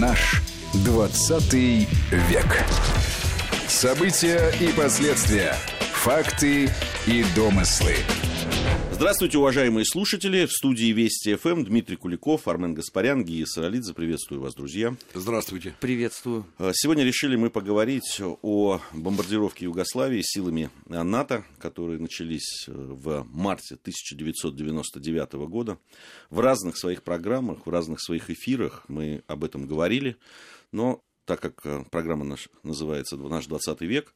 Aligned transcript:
Наш 0.00 0.42
20 0.84 1.54
век. 1.54 2.64
События 3.66 4.52
и 4.60 4.68
последствия. 4.72 5.54
Факты 5.94 6.70
и 7.06 7.24
домыслы. 7.34 7.96
Здравствуйте, 8.96 9.36
уважаемые 9.36 9.84
слушатели. 9.84 10.46
В 10.46 10.52
студии 10.52 10.90
Вести 10.90 11.34
ФМ 11.34 11.64
Дмитрий 11.64 11.96
Куликов, 11.96 12.48
Армен 12.48 12.72
Гаспарян, 12.72 13.26
Гия 13.26 13.44
Саралидзе. 13.44 13.92
Приветствую 13.92 14.40
вас, 14.40 14.54
друзья. 14.54 14.96
Здравствуйте. 15.12 15.74
Приветствую. 15.80 16.46
А, 16.56 16.70
сегодня 16.72 17.04
решили 17.04 17.36
мы 17.36 17.50
поговорить 17.50 18.22
о 18.40 18.80
бомбардировке 18.94 19.66
Югославии 19.66 20.22
силами 20.22 20.70
НАТО, 20.86 21.44
которые 21.58 22.00
начались 22.00 22.64
э, 22.68 22.72
в 22.72 23.26
марте 23.30 23.74
1999 23.74 25.32
года. 25.46 25.78
В 26.30 26.40
разных 26.40 26.78
своих 26.78 27.02
программах, 27.02 27.66
в 27.66 27.70
разных 27.70 28.00
своих 28.00 28.30
эфирах 28.30 28.86
мы 28.88 29.22
об 29.26 29.44
этом 29.44 29.66
говорили. 29.66 30.16
Но 30.72 31.02
так 31.26 31.40
как 31.40 31.66
э, 31.66 31.84
программа 31.90 32.24
наша 32.24 32.48
называется 32.62 33.18
«Наш 33.18 33.44
20 33.44 33.78
век», 33.82 34.14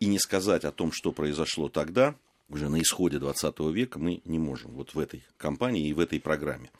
и 0.00 0.06
не 0.06 0.18
сказать 0.18 0.64
о 0.64 0.72
том, 0.72 0.90
что 0.90 1.12
произошло 1.12 1.68
тогда– 1.68 2.14
уже 2.48 2.68
на 2.68 2.80
исходе 2.80 3.18
20 3.18 3.58
века 3.72 3.98
мы 3.98 4.20
не 4.24 4.38
можем 4.38 4.72
вот 4.72 4.94
в 4.94 4.98
этой 4.98 5.24
компании 5.36 5.88
и 5.88 5.92
в 5.92 6.00
этой 6.00 6.20
программе. 6.20 6.70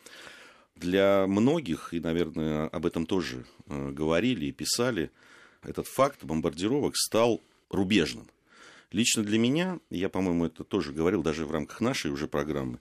Для 0.76 1.26
многих, 1.26 1.94
и, 1.94 2.00
наверное, 2.00 2.68
об 2.68 2.86
этом 2.86 3.06
тоже 3.06 3.46
э, 3.66 3.90
говорили 3.90 4.46
и 4.46 4.52
писали, 4.52 5.10
этот 5.62 5.86
факт 5.86 6.22
бомбардировок 6.22 6.96
стал 6.96 7.42
рубежным. 7.70 8.26
Лично 8.92 9.24
для 9.24 9.38
меня, 9.38 9.80
я, 9.90 10.08
по-моему, 10.08 10.46
это 10.46 10.64
тоже 10.64 10.92
говорил 10.92 11.22
даже 11.22 11.46
в 11.46 11.50
рамках 11.50 11.80
нашей 11.80 12.10
уже 12.10 12.28
программы, 12.28 12.78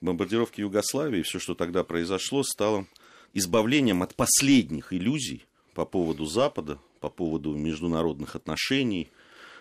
бомбардировки 0.00 0.60
Югославии, 0.60 1.22
все, 1.22 1.38
что 1.38 1.54
тогда 1.54 1.84
произошло, 1.84 2.42
стало 2.42 2.86
избавлением 3.34 4.02
от 4.02 4.14
последних 4.14 4.92
иллюзий 4.92 5.46
по 5.74 5.86
поводу 5.86 6.26
Запада, 6.26 6.78
по 7.00 7.08
поводу 7.08 7.54
международных 7.54 8.36
отношений– 8.36 9.10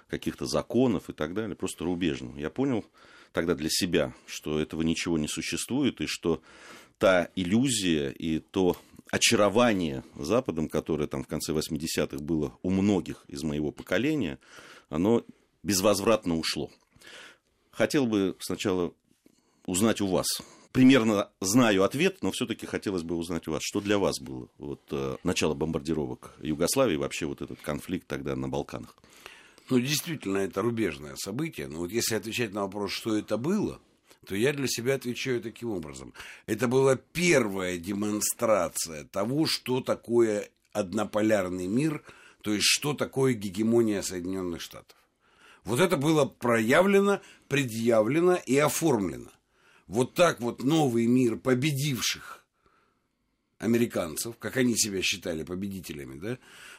каких-то 0.09 0.45
законов 0.45 1.09
и 1.09 1.13
так 1.13 1.33
далее, 1.33 1.55
просто 1.55 1.83
рубежным. 1.83 2.37
Я 2.37 2.49
понял 2.49 2.85
тогда 3.31 3.55
для 3.55 3.69
себя, 3.69 4.13
что 4.25 4.59
этого 4.59 4.81
ничего 4.81 5.17
не 5.17 5.27
существует, 5.27 6.01
и 6.01 6.07
что 6.07 6.41
та 6.97 7.29
иллюзия 7.35 8.09
и 8.09 8.39
то 8.39 8.77
очарование 9.11 10.03
Западом, 10.15 10.67
которое 10.67 11.07
там 11.07 11.23
в 11.23 11.27
конце 11.27 11.53
80-х 11.53 12.17
было 12.17 12.57
у 12.61 12.69
многих 12.69 13.23
из 13.27 13.43
моего 13.43 13.71
поколения, 13.71 14.39
оно 14.89 15.23
безвозвратно 15.63 16.37
ушло. 16.37 16.71
Хотел 17.71 18.07
бы 18.07 18.35
сначала 18.39 18.93
узнать 19.65 20.01
у 20.01 20.07
вас. 20.07 20.27
Примерно 20.71 21.29
знаю 21.39 21.83
ответ, 21.83 22.21
но 22.21 22.31
все-таки 22.31 22.65
хотелось 22.65 23.03
бы 23.03 23.15
узнать 23.15 23.47
у 23.47 23.51
вас, 23.51 23.61
что 23.63 23.81
для 23.81 23.97
вас 23.97 24.19
было 24.19 24.47
вот, 24.57 24.81
э, 24.91 25.17
начало 25.23 25.53
бомбардировок 25.53 26.35
Югославии, 26.41 26.97
вообще 26.97 27.25
вот 27.25 27.41
этот 27.41 27.59
конфликт 27.61 28.07
тогда 28.07 28.35
на 28.35 28.47
Балканах. 28.47 28.95
Ну, 29.69 29.79
действительно, 29.79 30.37
это 30.37 30.61
рубежное 30.61 31.15
событие. 31.15 31.67
Но 31.67 31.79
вот 31.79 31.91
если 31.91 32.15
отвечать 32.15 32.53
на 32.53 32.61
вопрос, 32.61 32.91
что 32.91 33.17
это 33.17 33.37
было, 33.37 33.81
то 34.25 34.35
я 34.35 34.53
для 34.53 34.67
себя 34.67 34.95
отвечаю 34.95 35.41
таким 35.41 35.71
образом. 35.71 36.13
Это 36.45 36.67
была 36.67 36.95
первая 36.95 37.77
демонстрация 37.77 39.05
того, 39.05 39.45
что 39.45 39.81
такое 39.81 40.49
однополярный 40.73 41.67
мир, 41.67 42.03
то 42.41 42.53
есть 42.53 42.65
что 42.65 42.93
такое 42.93 43.33
гегемония 43.33 44.01
Соединенных 44.01 44.61
Штатов. 44.61 44.97
Вот 45.63 45.79
это 45.79 45.97
было 45.97 46.25
проявлено, 46.25 47.21
предъявлено 47.49 48.35
и 48.35 48.57
оформлено. 48.57 49.31
Вот 49.87 50.13
так 50.13 50.39
вот 50.39 50.63
новый 50.63 51.07
мир 51.07 51.37
победивших 51.37 52.45
американцев, 53.59 54.37
как 54.37 54.57
они 54.57 54.77
себя 54.77 55.01
считали 55.01 55.43
победителями, 55.43 56.19
да, 56.19 56.37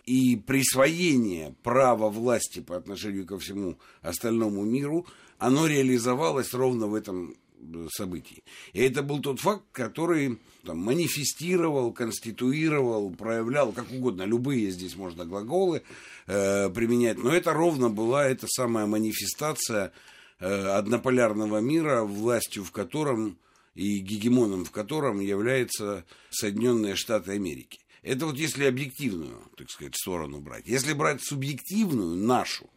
и 0.09 0.37
присвоение 0.37 1.55
права 1.63 2.09
власти 2.09 2.61
по 2.61 2.77
отношению 2.77 3.27
ко 3.27 3.39
всему 3.39 3.79
остальному 4.01 4.65
миру, 4.65 5.07
оно 5.39 5.67
реализовалось 5.67 6.55
ровно 6.55 6.87
в 6.87 6.95
этом 6.95 7.35
э, 7.61 7.87
событии. 7.91 8.43
И 8.73 8.81
это 8.81 9.03
был 9.03 9.21
тот 9.21 9.39
факт, 9.39 9.65
который 9.71 10.39
там, 10.65 10.79
манифестировал, 10.79 11.93
конституировал, 11.93 13.11
проявлял, 13.11 13.73
как 13.73 13.93
угодно, 13.93 14.23
любые 14.23 14.71
здесь 14.71 14.97
можно 14.97 15.27
глаголы 15.27 15.83
э, 16.27 16.71
применять, 16.71 17.19
но 17.19 17.31
это 17.31 17.53
ровно 17.53 17.91
была 17.91 18.27
эта 18.27 18.47
самая 18.49 18.87
манифестация 18.87 19.93
э, 20.41 20.47
однополярного 20.47 21.59
мира, 21.59 22.03
властью 22.05 22.65
в 22.65 22.73
котором 22.73 23.37
и 23.75 23.99
гегемоном 23.99 24.65
в 24.65 24.71
котором 24.71 25.21
являются 25.21 26.07
Соединенные 26.31 26.97
Штаты 26.97 27.33
Америки. 27.33 27.79
Это 28.09 28.25
вот 28.25 28.39
если 28.39 28.65
объективную, 28.65 29.43
так 29.55 29.71
сказать, 29.71 29.95
сторону 29.95 30.41
брать. 30.41 30.67
Если 30.67 30.95
брать 30.95 31.23
субъективную, 31.23 32.17
нашу, 32.17 32.71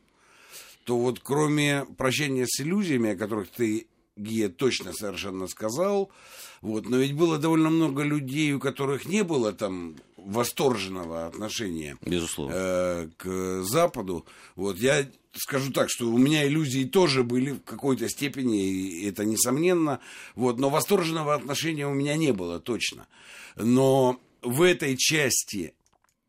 то 0.83 0.97
вот 0.97 1.21
кроме 1.23 1.85
прощения 1.97 2.45
с 2.45 2.59
иллюзиями, 2.59 3.11
о 3.11 3.15
которых 3.15 3.47
ты, 3.47 3.87
Гия, 4.17 4.49
точно 4.49 4.91
совершенно 4.91 5.47
сказал, 5.47 6.11
вот, 6.59 6.89
но 6.89 6.97
ведь 6.97 7.13
было 7.13 7.37
довольно 7.37 7.69
много 7.69 8.03
людей, 8.03 8.51
у 8.51 8.59
которых 8.59 9.05
не 9.05 9.23
было 9.23 9.53
там 9.53 9.95
восторженного 10.17 11.27
отношения 11.27 11.97
Безусловно. 12.01 12.53
Э, 12.53 13.09
к 13.15 13.63
Западу. 13.63 14.25
Вот, 14.57 14.79
я 14.79 15.07
скажу 15.33 15.71
так, 15.71 15.89
что 15.89 16.11
у 16.11 16.17
меня 16.17 16.45
иллюзии 16.45 16.83
тоже 16.83 17.23
были 17.23 17.51
в 17.51 17.61
какой-то 17.61 18.09
степени, 18.09 18.67
и 18.67 19.07
это 19.07 19.23
несомненно, 19.23 20.01
вот, 20.35 20.59
но 20.59 20.69
восторженного 20.69 21.33
отношения 21.33 21.87
у 21.87 21.93
меня 21.93 22.17
не 22.17 22.33
было 22.33 22.59
точно. 22.59 23.07
Но 23.55 24.19
в 24.41 24.61
этой 24.61 24.97
части 24.97 25.73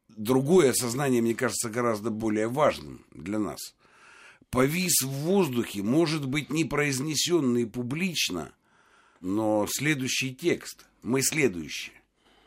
другое 0.08 0.70
осознание, 0.70 1.22
мне 1.22 1.34
кажется, 1.34 1.70
гораздо 1.70 2.10
более 2.10 2.48
важным 2.48 3.04
для 3.12 3.38
нас. 3.38 3.58
Повис 4.50 5.00
в 5.02 5.08
воздухе, 5.08 5.82
может 5.82 6.26
быть, 6.26 6.50
не 6.50 6.64
произнесенный 6.64 7.66
публично, 7.66 8.52
но 9.20 9.66
следующий 9.68 10.34
текст. 10.34 10.86
Мы 11.02 11.22
следующие. 11.22 11.94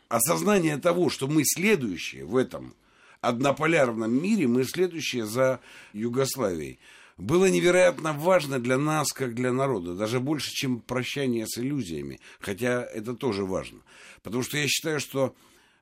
Осознание 0.08 0.78
того, 0.78 1.10
что 1.10 1.28
мы 1.28 1.44
следующие 1.44 2.26
в 2.26 2.36
этом– 2.38 2.76
однополярном 3.28 4.12
мире 4.12 4.48
мы 4.48 4.64
следующие 4.64 5.26
за 5.26 5.60
Югославией. 5.94 6.80
Было 7.18 7.46
невероятно 7.46 8.14
важно 8.14 8.60
для 8.60 8.78
нас, 8.78 9.12
как 9.14 9.36
для 9.36 9.54
народа, 9.54 9.96
даже 9.96 10.20
больше, 10.20 10.52
чем 10.52 10.82
прощание 10.82 11.48
с 11.48 11.58
иллюзиями, 11.58 12.20
хотя 12.40 12.84
это 12.84 13.14
тоже 13.14 13.46
важно. 13.46 13.80
Потому 14.22 14.44
что 14.44 14.58
я 14.58 14.68
считаю, 14.68 15.00
что 15.00 15.34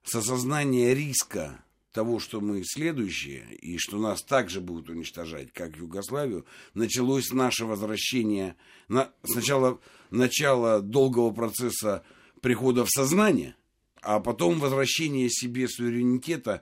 с 0.04 0.16
осознания 0.16 0.94
риска 0.94 1.64
того, 1.92 2.20
что 2.20 2.42
мы 2.42 2.64
следующие, 2.66 3.46
и 3.62 3.78
что 3.78 3.98
нас 3.98 4.24
также 4.24 4.62
будут 4.62 4.90
уничтожать, 4.90 5.54
как 5.54 5.78
Югославию, 5.78 6.46
началось 6.74 7.32
наше 7.32 7.66
возвращение, 7.66 8.56
на, 8.88 9.12
сначала 9.24 9.80
начало 10.10 10.82
долгого 10.82 11.32
процесса 11.32 12.04
прихода 12.42 12.84
в 12.84 12.90
сознание, 12.90 13.56
а 14.02 14.20
потом 14.20 14.60
возвращение 14.60 15.30
себе 15.30 15.68
суверенитета 15.68 16.62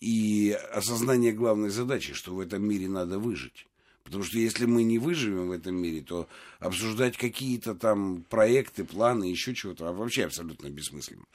и 0.00 0.56
осознание 0.72 1.32
главной 1.32 1.70
задачи, 1.70 2.14
что 2.14 2.34
в 2.34 2.40
этом 2.40 2.66
мире 2.66 2.88
надо 2.88 3.18
выжить. 3.18 3.66
Потому 4.08 4.24
что 4.24 4.38
если 4.38 4.64
мы 4.64 4.84
не 4.84 4.98
выживем 4.98 5.48
в 5.48 5.52
этом 5.52 5.74
мире, 5.74 6.00
то 6.00 6.28
обсуждать 6.60 7.18
какие-то 7.18 7.74
там 7.74 8.24
проекты, 8.30 8.84
планы, 8.84 9.24
еще 9.24 9.54
чего-то, 9.54 9.86
а 9.86 9.92
вообще 9.92 10.24
абсолютно 10.24 10.70
бессмысленно. 10.70 11.26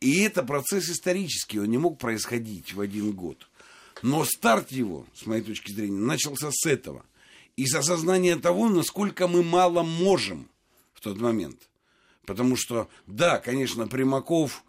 И 0.00 0.20
это 0.20 0.42
процесс 0.42 0.88
исторический, 0.88 1.58
он 1.58 1.66
не 1.66 1.78
мог 1.78 1.98
происходить 1.98 2.74
в 2.74 2.80
один 2.80 3.12
год. 3.12 3.48
Но 4.02 4.24
старт 4.24 4.70
его, 4.72 5.06
с 5.14 5.26
моей 5.26 5.42
точки 5.42 5.72
зрения, 5.72 5.98
начался 5.98 6.50
с 6.52 6.66
этого. 6.66 7.04
И 7.56 7.66
с 7.66 7.74
осознания 7.74 8.36
того, 8.36 8.68
насколько 8.68 9.26
мы 9.26 9.42
мало 9.42 9.82
можем 9.82 10.48
в 10.92 11.00
тот 11.00 11.18
момент. 11.18 11.70
Потому 12.26 12.56
что, 12.56 12.88
да, 13.06 13.38
конечно, 13.38 13.88
Примаков 13.88 14.64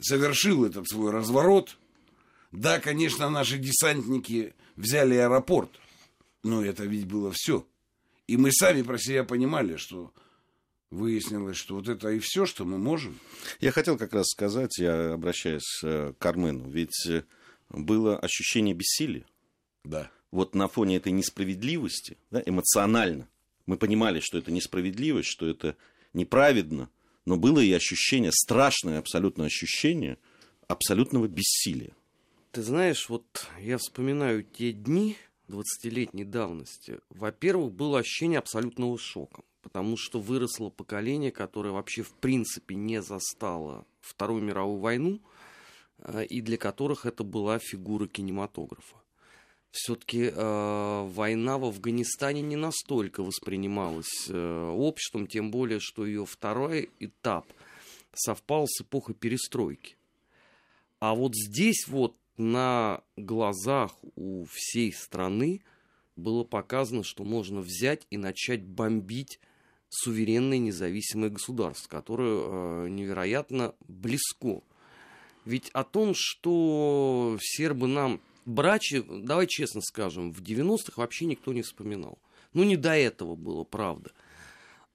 совершил 0.00 0.64
этот 0.64 0.88
свой 0.88 1.10
разворот– 1.10 1.76
да, 2.52 2.80
конечно, 2.80 3.30
наши 3.30 3.58
десантники 3.58 4.54
взяли 4.76 5.14
аэропорт, 5.14 5.70
но 6.42 6.62
это 6.62 6.84
ведь 6.84 7.06
было 7.06 7.32
все. 7.34 7.66
И 8.26 8.36
мы 8.36 8.52
сами 8.52 8.82
про 8.82 8.98
себя 8.98 9.24
понимали, 9.24 9.76
что 9.76 10.12
выяснилось, 10.92 11.56
что 11.56 11.74
вот 11.74 11.88
это 11.88 12.10
и 12.10 12.18
все, 12.20 12.46
что 12.46 12.64
мы 12.64 12.78
можем. 12.78 13.18
Я 13.60 13.72
хотел 13.72 13.96
как 13.96 14.12
раз 14.12 14.28
сказать, 14.28 14.78
я 14.78 15.14
обращаюсь 15.14 15.80
э, 15.82 16.12
к 16.16 16.26
Армену, 16.26 16.68
ведь 16.68 17.06
э, 17.08 17.24
было 17.70 18.18
ощущение 18.18 18.74
бессилия. 18.74 19.24
Да. 19.84 20.10
Вот 20.30 20.54
на 20.54 20.68
фоне 20.68 20.96
этой 20.96 21.12
несправедливости, 21.12 22.16
да, 22.30 22.42
эмоционально, 22.44 23.28
мы 23.66 23.76
понимали, 23.76 24.20
что 24.20 24.38
это 24.38 24.52
несправедливость, 24.52 25.28
что 25.28 25.48
это 25.48 25.76
неправедно, 26.12 26.90
но 27.24 27.36
было 27.36 27.60
и 27.60 27.72
ощущение, 27.72 28.30
страшное 28.32 28.98
абсолютно 28.98 29.46
ощущение 29.46 30.18
абсолютного 30.68 31.26
бессилия. 31.26 31.92
Ты 32.50 32.62
знаешь, 32.62 33.08
вот 33.08 33.46
я 33.60 33.78
вспоминаю 33.78 34.42
те 34.42 34.72
дни 34.72 35.16
20-летней 35.52 36.24
давности. 36.24 37.00
Во-первых, 37.10 37.72
было 37.72 37.98
ощущение 37.98 38.38
абсолютного 38.38 38.98
шока, 38.98 39.42
потому 39.62 39.96
что 39.96 40.20
выросло 40.20 40.70
поколение, 40.70 41.30
которое 41.30 41.70
вообще 41.70 42.02
в 42.02 42.12
принципе 42.12 42.74
не 42.74 43.02
застало 43.02 43.86
Вторую 44.00 44.42
мировую 44.42 44.80
войну. 44.80 45.20
э, 45.98 46.24
и 46.24 46.40
для 46.40 46.56
которых 46.56 47.06
это 47.06 47.22
была 47.22 47.58
фигура 47.58 48.06
кинематографа. 48.06 48.96
Все-таки 49.70 50.30
э, 50.34 51.08
война 51.08 51.56
в 51.56 51.64
Афганистане 51.64 52.42
не 52.42 52.56
настолько 52.56 53.22
воспринималась 53.22 54.28
э, 54.28 54.70
обществом, 54.70 55.26
тем 55.26 55.50
более, 55.50 55.80
что 55.80 56.04
ее 56.04 56.26
второй 56.26 56.90
этап 56.98 57.46
совпал 58.12 58.66
с 58.68 58.82
эпохой 58.82 59.14
перестройки. 59.14 59.96
А 61.00 61.14
вот 61.14 61.34
здесь 61.34 61.88
вот 61.88 62.14
на 62.36 63.02
глазах 63.16 63.92
у 64.16 64.44
всей 64.50 64.92
страны 64.92 65.62
было 66.16 66.44
показано, 66.44 67.04
что 67.04 67.24
можно 67.24 67.60
взять 67.60 68.06
и 68.10 68.16
начать 68.16 68.62
бомбить 68.62 69.40
суверенное 69.88 70.58
независимое 70.58 71.30
государство, 71.30 71.88
которое 71.88 72.86
э, 72.86 72.88
невероятно 72.88 73.74
близко. 73.86 74.62
Ведь 75.44 75.70
о 75.70 75.84
том, 75.84 76.12
что 76.14 77.36
сербы 77.40 77.88
нам 77.88 78.20
брачи, 78.46 79.02
давай 79.02 79.46
честно 79.46 79.80
скажем, 79.80 80.32
в 80.32 80.40
90-х 80.42 80.94
вообще 80.96 81.26
никто 81.26 81.52
не 81.52 81.62
вспоминал. 81.62 82.18
Ну, 82.54 82.64
не 82.64 82.76
до 82.76 82.96
этого 82.96 83.34
было, 83.34 83.64
правда. 83.64 84.12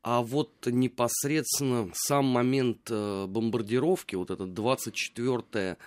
А 0.01 0.21
вот 0.21 0.65
непосредственно 0.65 1.89
сам 1.93 2.25
момент 2.25 2.89
э, 2.89 3.25
бомбардировки, 3.27 4.15
вот 4.15 4.31
этот 4.31 4.53
24 4.53 5.77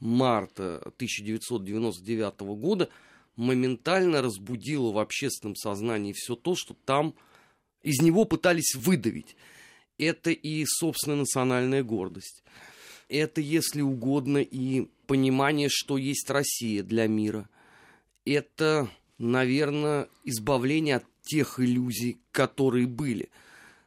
марта 0.00 0.78
1999 0.78 2.40
года, 2.40 2.88
моментально 3.36 4.22
разбудило 4.22 4.92
в 4.92 4.98
общественном 4.98 5.56
сознании 5.56 6.12
все 6.12 6.36
то, 6.36 6.54
что 6.54 6.74
там 6.84 7.14
из 7.82 8.00
него 8.00 8.24
пытались 8.24 8.74
выдавить. 8.74 9.36
Это 9.98 10.30
и 10.30 10.64
собственная 10.66 11.18
национальная 11.18 11.82
гордость. 11.82 12.42
Это, 13.08 13.40
если 13.40 13.82
угодно, 13.82 14.38
и 14.38 14.88
понимание, 15.06 15.68
что 15.70 15.96
есть 15.96 16.28
Россия 16.28 16.82
для 16.82 17.06
мира. 17.06 17.48
Это, 18.24 18.90
наверное, 19.18 20.08
избавление 20.24 20.96
от 20.96 21.04
тех 21.22 21.60
иллюзий, 21.60 22.18
которые 22.32 22.86
были. 22.86 23.30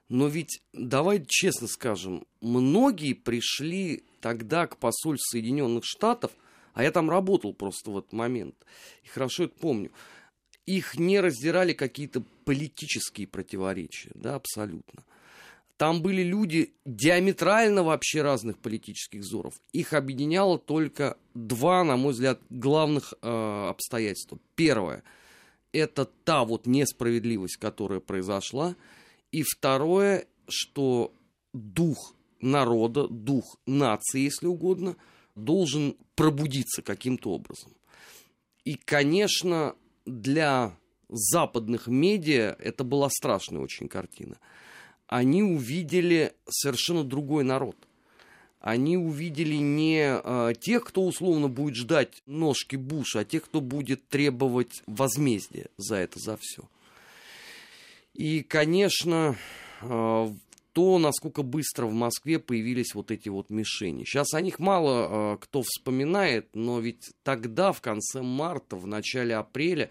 Но 0.08 0.28
ведь, 0.28 0.62
давай 0.74 1.24
честно 1.28 1.68
скажем, 1.68 2.26
многие 2.42 3.14
пришли 3.14 4.04
тогда 4.20 4.68
к 4.68 4.78
посольству 4.78 5.32
Соединенных 5.32 5.84
Штатов, 5.86 6.32
а 6.74 6.84
я 6.84 6.92
там 6.92 7.10
работал 7.10 7.54
просто 7.54 7.92
в 7.92 7.98
этот 7.98 8.14
момент, 8.14 8.56
и 9.04 9.08
хорошо 9.08 9.46
это 9.46 9.56
помню, 9.60 9.92
их 10.66 10.98
не 10.98 11.20
раздирали 11.20 11.74
какие-то 11.74 12.24
политические 12.46 13.28
противоречия, 13.28 14.12
да, 14.14 14.36
абсолютно. 14.36 15.04
Там 15.78 16.02
были 16.02 16.24
люди 16.24 16.74
диаметрально 16.86 17.84
вообще 17.84 18.22
разных 18.22 18.58
политических 18.58 19.22
взоров. 19.22 19.54
Их 19.72 19.94
объединяло 19.94 20.60
только 20.60 21.18
два, 21.34 21.86
на 21.86 21.96
мой 21.96 22.12
взгляд, 22.12 22.42
главных 22.50 23.14
э, 23.22 23.68
обстоятельства. 23.70 24.40
Первое– 24.56 25.04
это 25.72 26.06
та 26.06 26.44
вот 26.44 26.66
несправедливость, 26.66 27.56
которая 27.58 28.02
произошла. 28.02 28.76
И 29.32 29.44
второе, 29.44 30.28
что 30.50 31.14
дух 31.54 32.14
народа, 32.42 33.08
дух 33.08 33.58
нации, 33.66 34.22
если 34.22 34.48
угодно, 34.48 34.96
должен 35.36 35.96
пробудиться 36.16 36.82
каким-то 36.82 37.32
образом. 37.32 37.72
И, 38.66 38.76
конечно, 38.76 39.76
для 40.06 40.76
западных 41.08 41.88
медиа 41.88 42.56
это 42.60 42.84
была 42.84 43.10
страшная 43.10 43.62
очень 43.62 43.88
картина– 43.88 44.38
они 45.10 45.42
увидели 45.42 46.34
совершенно 46.48 47.04
другой 47.04 47.44
народ. 47.44 47.76
Они 48.62 48.96
увидели 48.96 49.56
не 49.56 50.04
э, 50.04 50.54
тех, 50.60 50.84
кто 50.84 51.04
условно 51.04 51.48
будет 51.48 51.76
ждать 51.76 52.22
ножки 52.28 52.76
Буша, 52.76 53.22
а 53.22 53.26
тех, 53.26 53.46
кто 53.46 53.60
будет 53.60 54.08
требовать 54.08 54.84
возмездия 54.86 55.68
за 55.78 55.96
это, 55.96 56.20
за 56.20 56.38
все. 56.38 56.64
И, 58.14 58.44
конечно, 58.44 59.36
э, 59.82 60.34
то, 60.74 61.00
насколько 61.00 61.44
быстро 61.44 61.86
в 61.86 61.94
Москве 61.94 62.40
появились 62.40 62.94
вот 62.94 63.12
эти 63.12 63.30
вот 63.30 63.50
мишени. 63.50 64.04
Сейчас 64.04 64.34
о 64.34 64.42
них 64.42 64.60
мало 64.60 65.34
э, 65.34 65.38
кто 65.42 65.62
вспоминает, 65.62 66.50
но 66.56 66.80
ведь 66.80 67.12
тогда, 67.24 67.72
в 67.72 67.82
конце 67.82 68.22
марта, 68.22 68.76
в 68.76 68.88
начале 68.88 69.36
апреля, 69.36 69.90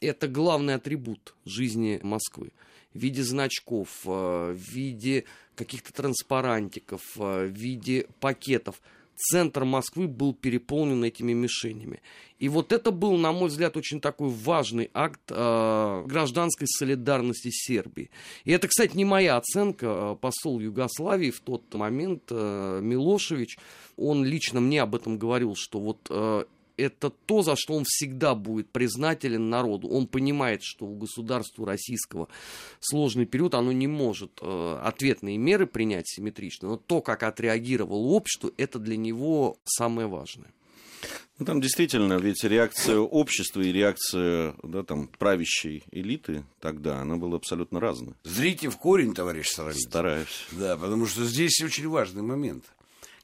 это 0.00 0.28
главный 0.28 0.74
атрибут 0.74 1.34
жизни 1.44 2.00
Москвы 2.02 2.52
в 2.94 2.98
виде 2.98 3.22
значков, 3.22 4.00
э, 4.04 4.52
в 4.52 4.72
виде 4.72 5.24
каких-то 5.54 5.92
транспарантиков, 5.92 7.02
э, 7.16 7.46
в 7.46 7.52
виде 7.52 8.06
пакетов. 8.20 8.80
Центр 9.20 9.64
Москвы 9.64 10.08
был 10.08 10.32
переполнен 10.32 11.04
этими 11.04 11.32
мишенями. 11.32 12.00
И 12.38 12.48
вот 12.48 12.72
это 12.72 12.90
был, 12.90 13.18
на 13.18 13.32
мой 13.32 13.48
взгляд, 13.48 13.76
очень 13.76 14.00
такой 14.00 14.30
важный 14.30 14.90
акт 14.94 15.20
э, 15.28 16.04
гражданской 16.06 16.66
солидарности 16.66 17.50
Сербии. 17.52 18.10
И 18.44 18.52
это, 18.52 18.66
кстати, 18.66 18.96
не 18.96 19.04
моя 19.04 19.36
оценка. 19.36 19.86
Э, 19.86 20.16
посол 20.18 20.58
Югославии 20.58 21.30
в 21.30 21.40
тот 21.40 21.72
момент, 21.74 22.22
э, 22.30 22.80
Милошевич, 22.82 23.58
он 23.98 24.24
лично 24.24 24.60
мне 24.60 24.80
об 24.80 24.94
этом 24.94 25.18
говорил, 25.18 25.54
что 25.54 25.78
вот 25.80 26.06
э, 26.08 26.44
это 26.80 27.10
то, 27.10 27.42
за 27.42 27.56
что 27.56 27.74
он 27.74 27.84
всегда 27.86 28.34
будет 28.34 28.70
признателен 28.70 29.50
народу. 29.50 29.88
Он 29.88 30.06
понимает, 30.06 30.62
что 30.62 30.86
у 30.86 30.96
государства 30.96 31.66
российского 31.66 32.28
сложный 32.80 33.26
период, 33.26 33.54
оно 33.54 33.72
не 33.72 33.86
может 33.86 34.38
э, 34.40 34.80
ответные 34.82 35.38
меры 35.38 35.66
принять 35.66 36.08
симметрично, 36.08 36.68
но 36.68 36.76
то, 36.76 37.00
как 37.00 37.22
отреагировало 37.22 38.08
общество, 38.08 38.50
это 38.56 38.78
для 38.78 38.96
него 38.96 39.58
самое 39.64 40.08
важное. 40.08 40.52
Ну, 41.38 41.46
там 41.46 41.62
действительно, 41.62 42.18
ведь 42.18 42.44
реакция 42.44 42.98
общества 42.98 43.62
и 43.62 43.72
реакция 43.72 44.54
да, 44.62 44.82
там, 44.82 45.08
правящей 45.08 45.84
элиты 45.90 46.44
тогда, 46.60 47.00
она 47.00 47.16
была 47.16 47.36
абсолютно 47.36 47.80
разная. 47.80 48.14
Зрите 48.24 48.68
в 48.68 48.76
корень, 48.76 49.14
товарищ 49.14 49.48
Саралин. 49.48 49.80
Стараюсь. 49.80 50.46
Да, 50.52 50.76
потому 50.76 51.06
что 51.06 51.24
здесь 51.24 51.62
очень 51.62 51.88
важный 51.88 52.22
момент– 52.22 52.64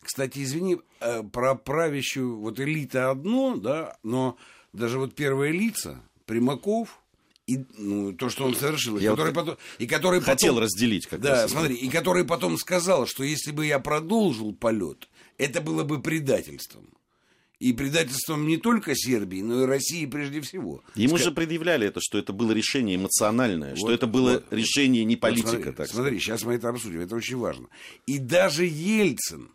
кстати, 0.07 0.43
извини, 0.43 0.79
э, 1.01 1.23
про 1.23 1.55
правящую, 1.55 2.39
вот 2.39 2.61
элита 2.61 3.11
одно, 3.11 3.57
да, 3.57 3.97
но 4.03 4.37
даже 4.73 4.99
вот 4.99 5.15
первые 5.15 5.53
лица, 5.53 6.01
Примаков, 6.25 7.01
и 7.47 7.65
ну, 7.77 8.13
то, 8.13 8.29
что 8.29 8.45
он 8.45 8.55
совершил, 8.55 8.99
я 8.99 9.09
и 9.09 9.11
который, 9.11 9.33
вот 9.33 9.35
потом, 9.35 9.57
и 9.79 9.87
который 9.87 10.21
хотел 10.21 10.55
потом, 10.55 10.65
разделить 10.65 11.07
как 11.07 11.21
да, 11.21 11.43
раз. 11.43 11.51
смотри, 11.51 11.77
и 11.77 11.89
который 11.89 12.25
потом 12.25 12.59
сказал, 12.59 13.07
что 13.07 13.23
если 13.23 13.53
бы 13.53 13.67
я 13.67 13.79
продолжил 13.79 14.53
полет, 14.53 15.09
это 15.39 15.61
было 15.61 15.85
бы 15.85 16.01
предательством. 16.01 16.89
И 17.59 17.73
предательством 17.73 18.47
не 18.47 18.59
только 18.59 18.95
Сербии, 18.95 19.41
но 19.41 19.63
и 19.63 19.67
России 19.67 20.05
прежде 20.05 20.43
всего. 20.43 20.85
Ему 20.95 21.17
Ска... 21.17 21.25
же 21.25 21.33
предъявляли 21.33 21.87
это, 21.87 22.01
что 22.03 22.19
это 22.19 22.35
было 22.35 22.53
решение 22.53 22.97
эмоциональное, 22.97 23.71
вот, 23.71 23.79
что 23.79 23.93
это 23.93 24.07
было 24.07 24.33
вот, 24.33 24.47
решение 24.51 25.05
не 25.05 25.17
политика. 25.17 25.47
Вот 25.47 25.55
смотри, 25.55 25.73
так 25.73 25.89
смотри, 25.89 26.19
сейчас 26.19 26.43
мы 26.43 26.55
это 26.55 26.69
обсудим, 26.69 27.01
это 27.01 27.17
очень 27.17 27.39
важно. 27.39 27.69
И 28.07 28.19
даже 28.19 28.67
Ельцин, 28.67 29.51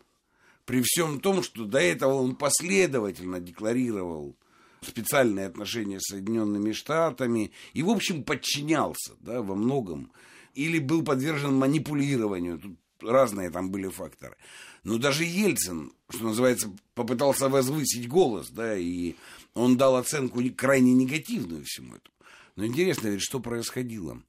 при 0.64 0.82
всем 0.82 1.20
том, 1.20 1.42
что 1.42 1.64
до 1.64 1.78
этого 1.78 2.14
он 2.14 2.36
последовательно 2.36 3.40
декларировал 3.40 4.36
специальные 4.80 5.46
отношения 5.46 6.00
с 6.00 6.12
Соединенными 6.12 6.72
Штатами 6.72 7.52
и, 7.72 7.82
в 7.82 7.90
общем, 7.90 8.24
подчинялся 8.24 9.14
да, 9.20 9.42
во 9.42 9.54
многом. 9.54 10.12
Или 10.54 10.78
был 10.78 11.02
подвержен 11.02 11.54
манипулированию. 11.54 12.58
Тут 12.58 12.76
разные 13.00 13.50
там 13.50 13.70
были 13.70 13.88
факторы. 13.88 14.36
Но 14.84 14.98
даже 14.98 15.24
Ельцин, 15.24 15.92
что 16.10 16.24
называется, 16.24 16.70
попытался 16.94 17.48
возвысить 17.48 18.08
голос, 18.08 18.50
да, 18.50 18.76
и 18.76 19.14
он 19.54 19.76
дал 19.76 19.96
оценку 19.96 20.42
крайне 20.56 20.92
негативную 20.92 21.64
всему 21.64 21.94
этому. 21.94 22.14
Но 22.56 22.66
интересно 22.66 23.08
ведь, 23.08 23.22
что 23.22 23.40
происходило. 23.40 24.20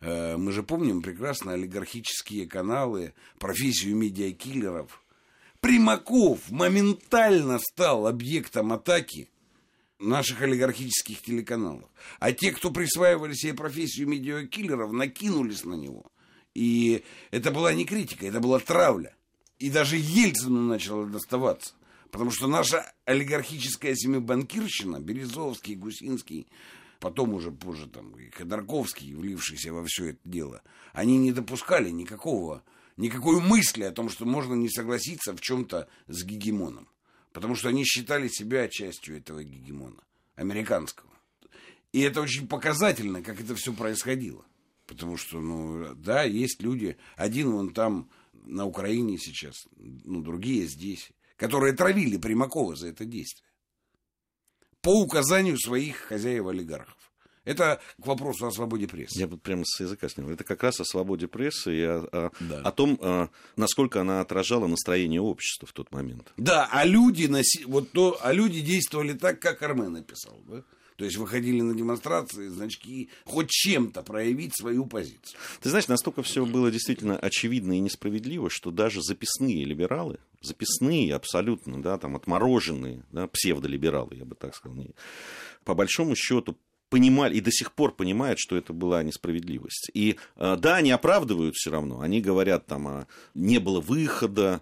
Э, 0.00 0.36
мы 0.36 0.52
же 0.52 0.62
помним 0.62 1.02
прекрасно 1.02 1.52
олигархические 1.52 2.46
каналы, 2.46 3.14
профессию 3.38 3.94
медиакиллеров– 3.96 5.02
Примаков 5.60 6.50
моментально 6.50 7.58
стал 7.58 8.06
объектом 8.06 8.72
атаки 8.72 9.28
наших 9.98 10.42
олигархических 10.42 11.20
телеканалов. 11.22 11.88
А 12.20 12.32
те, 12.32 12.52
кто 12.52 12.70
присваивали 12.70 13.34
себе 13.34 13.54
профессию 13.54 14.08
медиакиллеров, 14.08 14.92
накинулись 14.92 15.64
на 15.64 15.74
него. 15.74 16.06
И 16.54 17.04
это 17.30 17.50
была 17.50 17.72
не 17.72 17.84
критика, 17.84 18.26
это 18.26 18.40
была 18.40 18.60
травля. 18.60 19.14
И 19.58 19.70
даже 19.70 19.96
Ельцину 19.96 20.62
начало 20.62 21.06
доставаться. 21.06 21.74
Потому 22.10 22.30
что 22.30 22.46
наша 22.46 22.90
олигархическая 23.04 23.94
семибанкирщина, 23.94 25.00
Березовский, 25.00 25.74
Гусинский, 25.74 26.46
потом 27.00 27.34
уже 27.34 27.50
позже 27.50 27.86
там 27.88 28.16
и 28.16 28.30
Ходорковский, 28.30 29.14
влившийся 29.14 29.72
во 29.72 29.84
все 29.84 30.10
это 30.10 30.20
дело, 30.24 30.62
они 30.92 31.18
не 31.18 31.32
допускали 31.32 31.90
никакого 31.90 32.62
никакой 32.98 33.40
мысли 33.40 33.84
о 33.84 33.92
том, 33.92 34.10
что 34.10 34.26
можно 34.26 34.54
не 34.54 34.68
согласиться 34.68 35.34
в 35.34 35.40
чем-то 35.40 35.88
с 36.08 36.24
гегемоном. 36.24 36.88
Потому 37.32 37.54
что 37.54 37.70
они 37.70 37.84
считали 37.84 38.28
себя 38.28 38.68
частью 38.68 39.16
этого 39.16 39.42
гегемона, 39.42 40.02
американского. 40.34 41.10
И 41.92 42.00
это 42.00 42.20
очень 42.20 42.46
показательно, 42.46 43.22
как 43.22 43.40
это 43.40 43.54
все 43.54 43.72
происходило. 43.72 44.44
Потому 44.86 45.16
что, 45.16 45.40
ну, 45.40 45.94
да, 45.94 46.24
есть 46.24 46.62
люди, 46.62 46.98
один 47.16 47.52
вон 47.52 47.72
там 47.72 48.10
на 48.32 48.64
Украине 48.66 49.18
сейчас, 49.18 49.66
ну, 49.76 50.22
другие 50.22 50.66
здесь, 50.66 51.10
которые 51.36 51.74
травили 51.74 52.16
Примакова 52.16 52.74
за 52.74 52.88
это 52.88 53.04
действие. 53.04 53.48
По 54.80 55.00
указанию 55.00 55.58
своих 55.58 55.96
хозяев-олигархов. 55.96 57.07
Это 57.48 57.80
к 58.02 58.06
вопросу 58.06 58.46
о 58.46 58.50
свободе 58.50 58.86
прессы. 58.86 59.18
Я 59.18 59.26
бы 59.26 59.38
прямо 59.38 59.64
с 59.64 59.80
языка 59.80 60.08
снял. 60.08 60.28
Это 60.30 60.44
как 60.44 60.62
раз 60.62 60.80
о 60.80 60.84
свободе 60.84 61.28
прессы 61.28 61.74
и 61.74 61.82
о, 61.82 61.98
о, 62.12 62.30
Да. 62.40 62.60
о 62.60 62.72
том, 62.72 62.98
а, 63.00 63.30
насколько 63.56 64.00
она 64.02 64.20
отражала 64.20 64.66
настроение 64.66 65.20
общества 65.20 65.66
в 65.66 65.72
тот 65.72 65.90
момент. 65.90 66.32
Да, 66.36 66.68
а 66.70 66.84
люди, 66.84 67.26
носи... 67.26 67.64
вот 67.64 67.90
то... 67.92 68.18
а 68.22 68.32
люди 68.32 68.60
действовали 68.60 69.14
так, 69.14 69.40
как 69.40 69.62
Армен 69.62 69.92
написал. 69.92 70.38
Да? 70.46 70.62
То 70.96 71.04
есть 71.04 71.16
выходили 71.16 71.60
на 71.60 71.74
демонстрации, 71.74 72.48
значки, 72.48 73.08
хоть 73.24 73.50
чем-то 73.50 74.02
проявить 74.02 74.56
свою 74.56 74.84
позицию. 74.84 75.38
Ты 75.62 75.70
знаешь, 75.70 75.86
настолько 75.86 76.24
все 76.24 76.44
было 76.44 76.72
действительно 76.72 77.16
очевидно 77.16 77.74
и 77.74 77.78
несправедливо, 77.78 78.50
что 78.50 78.72
даже 78.72 79.00
записные 79.00 79.64
либералы, 79.64 80.18
записные 80.42 81.14
абсолютно, 81.14 81.80
да, 81.80 81.98
там 81.98 82.16
отмороженные, 82.16 83.04
да, 83.12 83.28
псевдолибералы, 83.28 84.16
я 84.16 84.24
бы 84.24 84.34
так 84.34 84.56
сказал, 84.56 84.86
по 85.64 85.74
большому 85.74 86.16
счету 86.16 86.58
понимали 86.88 87.36
и 87.36 87.40
до 87.40 87.50
сих 87.50 87.72
пор 87.72 87.94
понимают, 87.94 88.38
что 88.38 88.56
это 88.56 88.72
была 88.72 89.02
несправедливость. 89.02 89.90
И 89.94 90.16
э, 90.36 90.56
да, 90.58 90.76
они 90.76 90.90
оправдывают 90.90 91.54
все 91.56 91.70
равно. 91.70 92.00
Они 92.00 92.20
говорят, 92.20 92.66
там, 92.66 92.88
а, 92.88 93.06
не 93.34 93.58
было 93.58 93.80
выхода, 93.80 94.60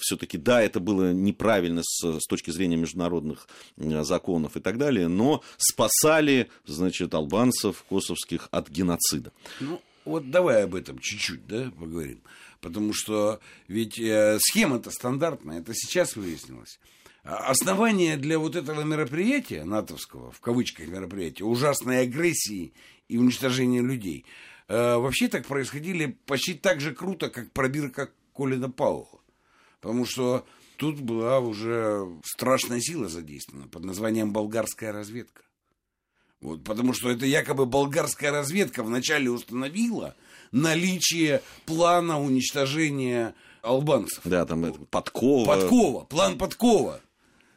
все-таки 0.00 0.38
да, 0.38 0.62
это 0.62 0.80
было 0.80 1.12
неправильно 1.12 1.82
с, 1.84 2.20
с 2.20 2.26
точки 2.26 2.50
зрения 2.50 2.76
международных 2.76 3.48
э, 3.76 4.02
законов 4.02 4.56
и 4.56 4.60
так 4.60 4.78
далее, 4.78 5.08
но 5.08 5.42
спасали, 5.56 6.48
значит, 6.66 7.14
албанцев 7.14 7.84
косовских 7.88 8.48
от 8.50 8.68
геноцида. 8.68 9.32
Ну, 9.60 9.80
вот 10.04 10.30
давай 10.30 10.64
об 10.64 10.74
этом 10.74 10.98
чуть-чуть, 10.98 11.46
да, 11.46 11.70
поговорим. 11.78 12.20
Потому 12.60 12.92
что 12.92 13.40
ведь 13.68 13.98
э, 13.98 14.38
схема-то 14.40 14.90
стандартная, 14.90 15.60
это 15.60 15.72
сейчас 15.74 16.16
выяснилось. 16.16 16.78
А 17.22 17.50
Основание 17.50 18.16
для 18.16 18.38
вот 18.38 18.56
этого 18.56 18.82
мероприятия, 18.82 19.64
натовского, 19.64 20.32
в 20.32 20.40
кавычках 20.40 20.88
мероприятия, 20.88 21.44
ужасной 21.44 22.02
агрессии 22.02 22.72
и 23.08 23.18
уничтожения 23.18 23.82
людей, 23.82 24.24
э, 24.68 24.96
вообще 24.96 25.28
так 25.28 25.46
происходили 25.46 26.18
почти 26.26 26.54
так 26.54 26.80
же 26.80 26.94
круто, 26.94 27.28
как 27.28 27.52
пробирка 27.52 28.10
Колина 28.34 28.70
Пауэлла. 28.70 29.20
Потому 29.80 30.06
что 30.06 30.46
тут 30.76 31.00
была 31.00 31.40
уже 31.40 32.08
страшная 32.24 32.80
сила 32.80 33.08
задействована 33.08 33.68
под 33.68 33.84
названием 33.84 34.32
«Болгарская 34.32 34.92
разведка». 34.92 35.42
Вот, 36.40 36.64
потому 36.64 36.94
что 36.94 37.10
это 37.10 37.26
якобы 37.26 37.66
болгарская 37.66 38.30
разведка 38.30 38.82
вначале 38.82 39.30
установила 39.30 40.16
наличие 40.52 41.42
плана 41.66 42.18
уничтожения 42.18 43.34
албанцев. 43.60 44.22
Да, 44.24 44.46
там 44.46 44.64
это, 44.64 44.78
подкова. 44.86 45.44
Подкова, 45.44 46.04
план 46.04 46.38
подкова. 46.38 47.00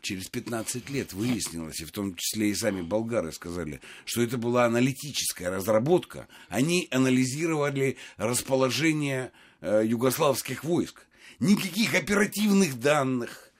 Через 0.03 0.27
15 0.27 0.89
лет 0.89 1.13
выяснилось, 1.13 1.79
и 1.79 1.86
в 1.86 1.93
том 1.93 2.13
числе 2.17 2.50
и 2.50 2.55
сами 2.55 2.81
болгары 2.81 3.31
сказали, 3.31 3.79
что 4.03 4.22
это 4.22 4.38
была 4.38 4.65
аналитическая 4.65 5.50
разработка. 5.50 6.27
Они 6.50 6.89
анализировали 6.91 7.95
расположение 8.17 9.31
э, 9.62 9.83
югославских 9.86 10.65
войск. 10.65 11.07
Никаких 11.39 11.95
оперативных 11.95 12.81
данных, 12.81 13.53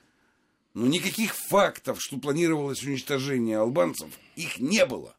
ну, 0.74 0.84
никаких 0.84 1.34
фактов, 1.34 1.96
что 1.98 2.18
планировалось 2.18 2.84
уничтожение 2.84 3.56
албанцев, 3.56 4.10
их 4.36 4.58
не 4.58 4.84
было. 4.84 5.16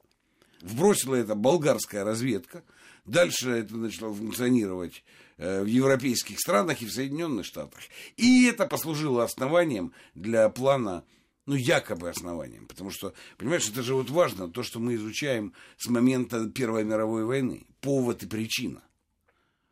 Вбросила 0.61 1.15
это 1.15 1.33
болгарская 1.33 2.03
разведка. 2.03 2.63
Дальше 3.05 3.51
это 3.51 3.77
начало 3.77 4.13
функционировать 4.13 5.03
э, 5.37 5.61
в 5.61 5.67
европейских 5.67 6.39
странах 6.39 6.81
и 6.81 6.85
в 6.85 6.91
Соединенных 6.91 7.45
Штатах. 7.45 7.81
И 8.17 8.45
это 8.47 8.65
послужило 8.65 9.23
основанием 9.23 9.93
для 10.15 10.49
плана, 10.49 11.03
ну, 11.45 11.55
якобы 11.55 12.09
основанием. 12.09 12.65
Потому 12.65 12.89
что, 12.89 13.13
понимаешь, 13.37 13.69
это 13.69 13.83
же 13.83 13.93
вот 13.93 14.09
важно, 14.09 14.49
то, 14.49 14.63
что 14.63 14.79
мы 14.79 14.95
изучаем 14.95 15.53
с 15.77 15.87
момента 15.87 16.49
Первой 16.49 16.83
мировой 16.83 17.25
войны. 17.25 17.67
Повод 17.79 18.23
и 18.23 18.27
причина. 18.27 18.81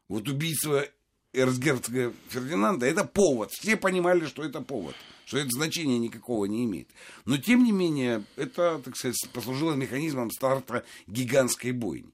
Вот 0.07 0.29
убийство 0.29 0.85
эрцгерцога 1.33 2.13
Фердинанда– 2.29 2.85
это 2.87 3.03
повод. 3.03 3.51
Все 3.51 3.75
понимали, 3.75 4.27
что 4.27 4.43
это 4.43 4.61
повод, 4.61 4.95
что 5.25 5.39
это 5.39 5.49
значения 5.49 5.97
никакого 5.97 6.45
не 6.45 6.65
имеет. 6.65 6.89
Но, 7.25 7.37
тем 7.37 7.63
не 7.63 7.71
менее, 7.71 8.23
это, 8.35 8.79
так 8.85 8.95
сказать, 8.95 9.17
послужило 9.33 9.73
механизмом 9.73 10.29
старта 10.29 10.85
гигантской 11.07 11.71
бойни. 11.71 12.13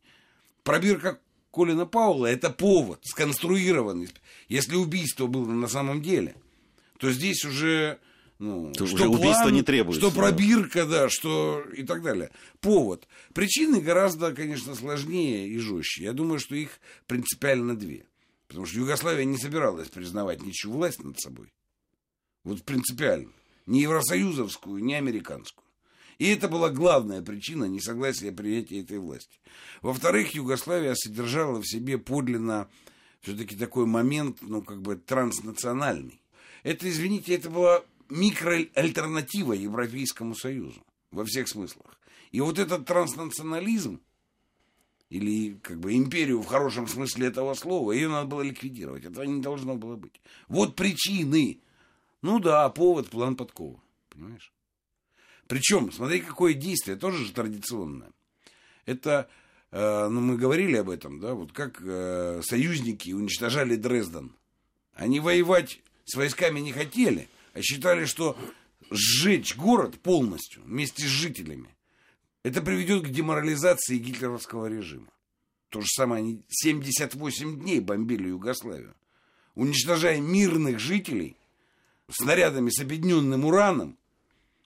Пробирка 0.63 1.19
Колина 1.51 1.85
Паула– 1.85 2.25
это 2.27 2.49
повод, 2.49 2.99
сконструированный. 3.03 4.09
Если 4.47 4.75
убийство 4.75 5.27
было 5.27 5.45
на 5.45 5.67
самом 5.67 6.01
деле, 6.01 6.35
то 6.97 7.11
здесь 7.11 7.43
уже... 7.45 7.99
Ну, 8.37 8.71
То 8.71 8.85
уже 8.85 9.07
убийство 9.09 9.49
не 9.49 9.63
требуется, 9.63 9.99
Что 9.99 10.15
пробирка, 10.15 10.85
да, 10.85 11.09
что 11.09 11.61
и 11.75 11.83
так 11.83 12.01
далее. 12.01 12.31
Повод. 12.61 13.05
Причины 13.33 13.81
гораздо, 13.81 14.33
конечно, 14.33 14.75
сложнее 14.75 15.49
и 15.49 15.57
жестче. 15.57 16.05
Я 16.05 16.13
думаю, 16.13 16.39
что 16.39 16.55
их 16.55 16.79
принципиально 17.05 17.75
две. 17.75 18.05
Потому 18.47 18.65
что 18.65 18.79
Югославия 18.79 19.25
не 19.25 19.37
собиралась 19.37 19.89
признавать 19.89 20.41
ничью 20.41 20.71
власть 20.71 21.03
над 21.03 21.19
собой. 21.19 21.51
Вот 22.45 22.63
принципиально. 22.63 23.31
Ни 23.65 23.79
евросоюзовскую, 23.79 24.83
ни 24.83 24.93
американскую. 24.93 25.65
И 26.19 26.27
это 26.27 26.49
была 26.49 26.69
главная 26.69 27.21
причина 27.21 27.63
несогласия 27.63 28.33
принятия 28.33 28.81
этой 28.81 28.99
власти. 28.99 29.39
Во-вторых, 29.81 30.35
Югославия 30.35 30.93
содержала 30.93 31.61
в 31.61 31.67
себе 31.67 31.97
подлинно 31.97 32.69
все-таки 33.21 33.55
такой 33.55 33.85
момент, 33.85 34.39
ну, 34.41 34.61
как 34.61 34.81
бы 34.81 34.97
транснациональный. 34.97 36.21
Это, 36.63 36.89
извините, 36.89 37.35
это 37.35 37.49
была 37.49 37.83
микроальтернатива 38.09 39.53
Европейскому 39.53 40.35
Союзу 40.35 40.83
во 41.11 41.23
всех 41.23 41.47
смыслах. 41.47 41.97
И 42.31 42.41
вот 42.41 42.59
этот 42.59 42.85
транснационализм, 42.85 44.01
или 45.09 45.53
как 45.63 45.79
бы 45.79 45.95
империю 45.95 46.41
в 46.41 46.47
хорошем 46.47 46.87
смысле 46.87 47.27
этого 47.27 47.53
слова, 47.53 47.93
ее 47.93 48.09
надо 48.09 48.27
было 48.27 48.41
ликвидировать. 48.41 49.05
Этого 49.05 49.23
не 49.23 49.41
должно 49.41 49.75
было 49.75 49.95
быть. 49.95 50.21
Вот 50.49 50.75
причины. 50.75 51.61
Ну 52.21 52.39
да, 52.39 52.67
повод, 52.69 53.09
план 53.09 53.37
подкова. 53.37 53.81
Понимаешь? 54.09 54.51
Причем, 55.49 55.91
смотри, 55.91 56.19
какое 56.19 56.53
действие, 56.53 56.95
тоже 56.95 57.25
же 57.25 57.33
традиционное. 57.33 58.11
Это, 58.85 59.27
э, 59.71 60.07
ну, 60.07 60.21
мы 60.21 60.37
говорили 60.37 60.77
об 60.77 60.91
этом, 60.91 61.19
да, 61.19 61.33
вот 61.33 61.53
как 61.53 61.81
э, 61.83 62.41
союзники 62.43 63.09
уничтожали 63.09 63.75
Дрезден. 63.75 64.31
Они 64.93 65.19
воевать 65.19 65.81
с 66.05 66.15
войсками 66.15 66.59
не 66.59 66.71
хотели, 66.71 67.29
а 67.53 67.63
считали, 67.63 68.05
что 68.05 68.37
сжечь 68.91 69.55
город 69.55 69.99
полностью 69.99 70.61
вместе 70.65 71.07
с 71.07 71.09
жителями, 71.09 71.75
это 72.43 72.61
приведет 72.61 73.05
к 73.05 73.09
деморализации 73.09 73.97
гитлеровского 73.97 74.67
режима. 74.67 75.09
То 75.69 75.81
же 75.81 75.87
самое, 75.87 76.21
они 76.21 76.43
78 76.47 77.59
дней 77.59 77.79
бомбили 77.79 78.27
Югославию, 78.27 78.93
уничтожая 79.55 80.21
мирных 80.21 80.77
жителей 80.77 81.37
снарядами 82.07 82.69
с 82.69 82.79
объединенным 82.79 83.45
ураном, 83.45 83.98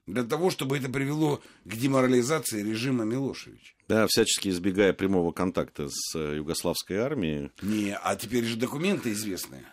для 0.06 0.24
того, 0.24 0.50
чтобы 0.50 0.78
это 0.78 0.90
привело 0.90 1.42
к 1.66 1.76
деморализации 1.76 2.62
режима 2.62 3.06
Милошевича. 3.06 3.74
Да, 3.88 4.08
всячески 4.08 4.50
избегая 4.50 4.94
прямого 4.94 5.32
контакта 5.32 5.88
с 5.90 6.16
э, 6.16 6.36
югославской 6.38 6.98
армией. 6.98 7.52
Не, 7.62 7.96
а 7.96 8.16
теперь 8.16 8.44
же 8.44 8.58
документы 8.58 9.12
известные. 9.12 9.66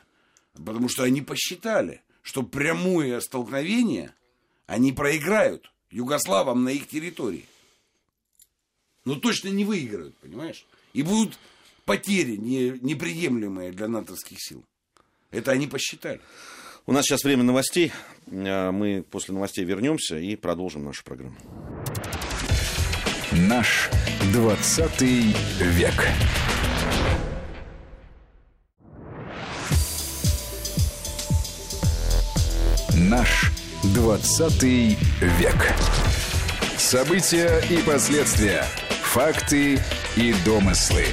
Потому 0.54 0.88
что 0.88 1.02
они 1.04 1.22
посчитали, 1.22 2.02
что 2.22 2.42
прямое 2.42 3.20
столкновение 3.20 4.14
они 4.66 4.92
проиграют 4.92 5.72
югославам 5.90 6.64
на 6.64 6.68
их 6.70 6.86
территории. 6.86 7.46
Но 9.04 9.16
точно 9.16 9.48
не 9.48 9.64
выиграют, 9.64 10.16
понимаешь? 10.18 10.66
И 10.92 11.02
будут 11.02 11.38
потери 11.84 12.36
не, 12.36 12.78
неприемлемые 12.80 13.72
для 13.72 13.88
натовских 13.88 14.36
сил. 14.40 14.64
Это 15.30 15.52
они 15.52 15.66
посчитали. 15.66 16.20
У 16.86 16.92
нас 16.92 17.04
сейчас 17.04 17.24
время 17.24 17.42
новостей. 17.42 17.92
Э, 18.30 18.70
Мы 18.70 19.02
после 19.08 19.34
новостей 19.34 19.64
вернемся 19.64 20.18
и 20.18 20.36
продолжим 20.36 20.84
нашу 20.84 21.04
программу. 21.04 21.36
Наш 23.32 23.90
20 24.32 25.00
век. 25.60 26.06
Наш 32.94 33.52
20 33.94 34.62
век. 34.62 35.74
События 36.76 37.62
и 37.70 37.78
последствия. 37.82 38.64
Факты 39.02 39.80
и 40.16 40.34
домыслы. 40.44 41.04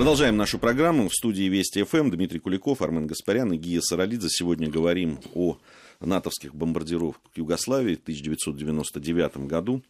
Продолжаем 0.00 0.38
нашу 0.38 0.58
программу. 0.58 1.10
В 1.10 1.14
студии 1.14 1.42
Вести 1.42 1.82
ФМ 1.82 2.10
Дмитрий 2.10 2.38
Куликов, 2.38 2.80
Армен 2.80 3.06
Гаспарян 3.06 3.52
и 3.52 3.58
Гия 3.58 3.82
Саралидзе. 3.82 4.28
Сегодня 4.30 4.66
говорим 4.70 5.20
о 5.34 5.58
натовских 6.00 6.54
бомбардировках 6.54 7.30
Югославии 7.36 7.96
в 7.96 8.00
1999 8.00 9.46
году. 9.46 9.82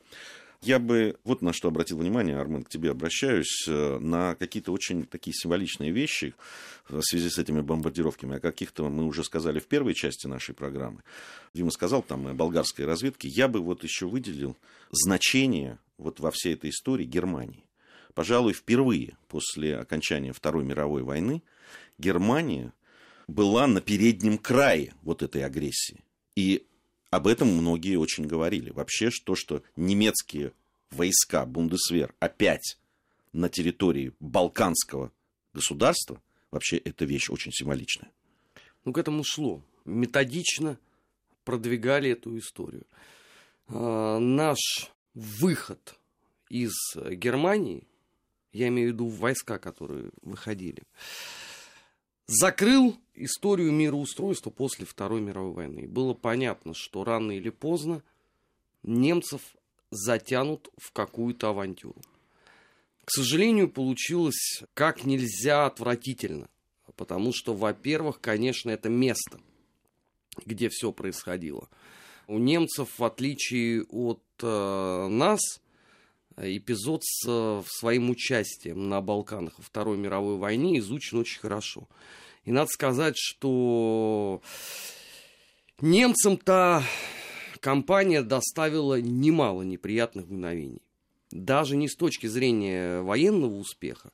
Я 0.63 0.81
бы 0.81 1.17
вот 1.23 1.43
на 1.43 1.53
что 1.53 1.69
обратил 1.69 1.99
внимание, 1.99 2.37
Армен, 2.37 2.65
к 2.65 2.69
тебе 2.69 2.91
обращаюсь, 2.91 3.69
э, 3.69 3.99
на 4.01 4.35
какие-то 4.35 4.73
очень 4.73 5.07
такие 5.07 5.33
символичные 5.33 5.93
вещи 5.93 6.35
в 6.89 7.01
связи 7.03 7.31
с 7.31 7.39
этими 7.39 7.61
бомбардировками. 7.61 8.39
О 8.39 8.41
каких-то 8.41 8.89
мы 8.89 9.05
уже 9.05 9.23
сказали 9.23 9.61
в 9.61 9.69
первой 9.69 9.95
части 9.95 10.27
нашей 10.27 10.57
программы. 10.57 11.05
Дима 11.55 11.71
сказал 11.71 12.03
там 12.03 12.27
о 12.27 12.35
болгарской 12.35 12.85
разведке. 12.85 13.29
Я 13.29 13.47
бы 13.47 13.61
вот 13.61 13.85
еще 13.85 14.09
выделил 14.09 14.57
значение 14.91 15.79
вот 15.99 16.19
во 16.19 16.33
всей 16.33 16.55
этой 16.55 16.71
истории 16.71 17.05
Германии. 17.05 17.65
Пожалуй, 18.15 18.53
впервые 18.53 19.17
после 19.29 19.77
окончания 19.77 20.33
Второй 20.33 20.65
мировой 20.65 21.03
войны 21.03 21.43
Германия 21.99 22.73
была 23.29 23.67
на 23.67 23.81
переднем 23.81 24.39
крае 24.39 24.95
вот 25.03 25.23
этой 25.23 25.45
агрессии. 25.45 26.05
И 26.35 26.67
об 27.11 27.27
этом 27.27 27.49
многие 27.49 27.97
очень 27.97 28.27
говорили. 28.27 28.71
Вообще, 28.71 29.11
то, 29.25 29.35
что 29.35 29.63
немецкие 29.77 30.53
войска, 30.91 31.47
Бундесвер, 31.47 32.15
опять 32.19 32.79
на 33.33 33.49
территории 33.49 34.13
балканского 34.21 35.13
государства, 35.53 36.21
вообще 36.51 36.77
это 36.79 37.05
вещь 37.05 37.31
очень 37.31 37.53
символичная. 37.53 38.11
Ну, 38.85 38.93
к 38.93 38.99
этому 38.99 39.25
шло. 39.25 39.63
Методично 39.85 40.79
продвигали 41.45 42.11
эту 42.11 42.37
историю. 42.39 42.87
А, 43.69 44.19
наш 44.19 44.59
выход 45.15 45.99
из 46.49 46.73
Германии, 46.97 47.87
я 48.53 48.69
имею 48.69 48.91
в 48.91 48.93
виду 48.95 49.07
войска, 49.07 49.59
которые 49.59 50.11
выходили, 50.23 50.83
закрыл 52.27 52.97
историю 53.15 53.73
мироустройства 53.73 54.51
после 54.51 54.87
Второй 54.87 55.21
мировой 55.21 55.53
войны. 55.53 55.89
было 55.89 56.15
понятно, 56.15 56.75
что 56.75 57.05
рано 57.05 57.33
или 57.33 57.51
поздно 57.51 58.03
немцев 58.83 59.41
затянут 59.91 60.71
в 60.79 60.93
какую-то 60.93 61.51
авантюру. 61.51 62.01
К 63.05 63.11
сожалению, 63.11 63.69
получилось 63.69 64.63
как 64.75 65.05
нельзя 65.05 65.67
отвратительно. 65.67 66.49
Потому 67.01 67.33
что, 67.33 67.55
во-первых, 67.55 68.21
конечно, 68.21 68.71
это 68.71 68.91
место, 68.91 69.41
где 70.45 70.69
все 70.69 70.93
происходило. 70.93 71.69
У 72.27 72.39
немцев, 72.39 72.99
в 72.99 73.05
отличие 73.05 73.85
от 73.85 74.23
э, 74.43 75.09
нас, 75.09 75.41
эпизод 76.43 77.03
с 77.05 77.25
э, 77.29 77.63
своим 77.67 78.11
участием 78.11 78.89
на 78.89 79.01
Балканах 79.01 79.59
во 79.59 79.65
Второй 79.65 79.97
мировой 79.99 80.37
войне 80.37 80.79
изучен 80.79 81.19
очень 81.19 81.41
хорошо. 81.41 81.89
И 82.45 82.53
надо 82.53 82.71
сказать, 82.71 83.15
что 83.17 84.43
немцам-то 85.81 86.83
компания 87.61 88.23
доставила 88.23 89.01
немало 89.01 89.63
неприятных 89.63 90.29
мгновений. 90.29 90.83
Даже 91.31 91.77
не 91.77 91.89
с 91.89 91.95
точки 91.95 92.27
зрения 92.27 93.03
военного 93.03 93.55
успеха, 93.55 94.13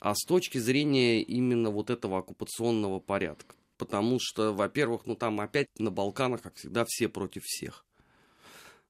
а 0.00 0.14
с 0.14 0.24
точки 0.26 0.58
зрения 0.58 1.22
именно 1.22 1.70
вот 1.70 1.90
этого 1.90 2.18
оккупационного 2.18 2.98
порядка. 2.98 3.54
Потому 3.78 4.18
что, 4.20 4.52
во-первых, 4.52 5.06
ну 5.06 5.14
там 5.14 5.40
опять 5.40 5.68
на 5.78 5.90
Балканах, 5.90 6.42
как 6.42 6.56
всегда, 6.56 6.84
все 6.86 7.08
против 7.08 7.44
всех. 7.44 7.85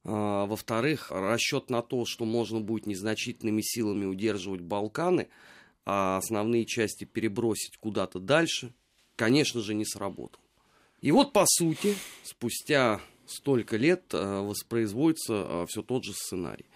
А, 0.08 0.46
во-вторых, 0.46 1.10
расчет 1.10 1.68
на 1.68 1.82
то, 1.82 2.04
что 2.06 2.25
можно 2.25 2.60
будет 2.60 2.86
незначительными 2.86 3.60
силами 3.60 4.04
удерживать 4.04 4.60
Балканы, 4.60 5.28
а 5.84 6.18
основные 6.18 6.64
части 6.64 7.04
перебросить 7.04 7.76
куда-то 7.78 8.20
дальше, 8.20 8.72
конечно 9.16 9.60
же, 9.60 9.75
не 9.75 9.84
сработал. 9.84 10.40
И 11.00 11.10
вот, 11.10 11.32
по 11.32 11.44
сути, 11.44 11.96
спустя 12.22 13.00
столько 13.26 13.76
лет 13.76 14.04
э, 14.12 14.40
воспроизводится 14.42 15.34
э, 15.34 15.66
все 15.68 15.82
тот 15.82 16.04
же 16.04 16.12
сценарий. 16.12 16.66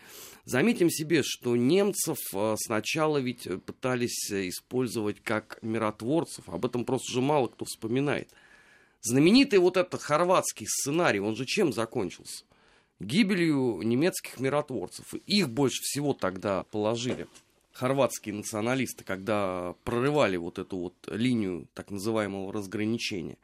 Заметим 0.45 0.91
себе, 0.91 1.23
что 1.23 1.55
немцев 1.55 2.19
сначала 2.57 3.19
ведь 3.19 3.47
пытались 3.67 4.33
использовать 4.33 5.21
как 5.21 5.59
миротворцев, 5.63 6.49
об 6.49 6.67
этом 6.67 6.85
просто 6.85 7.13
уже 7.13 7.21
мало 7.21 7.47
кто 7.47 7.67
вспоминает. 7.67 8.31
Знаменитый 9.03 9.61
вот 9.61 9.77
этот 9.77 10.03
хорватский 10.03 10.67
сценарий, 10.67 11.21
он 11.21 11.37
же 11.37 11.45
чем 11.45 11.73
закончился? 11.73 12.45
Гибелью 13.01 13.81
немецких 13.83 14.39
миротворцев. 14.39 15.15
Их 15.27 15.49
больше 15.49 15.83
всего 15.83 16.13
тогда 16.13 16.65
положили 16.65 17.27
хорватские 17.73 18.35
националисты, 18.35 19.05
когда 19.05 19.75
прорывали 19.85 20.37
вот 20.37 20.59
эту 20.59 20.77
вот 20.77 20.95
линию 21.09 21.67
так 21.75 21.91
называемого 21.91 22.53
разграничения. 22.53 23.39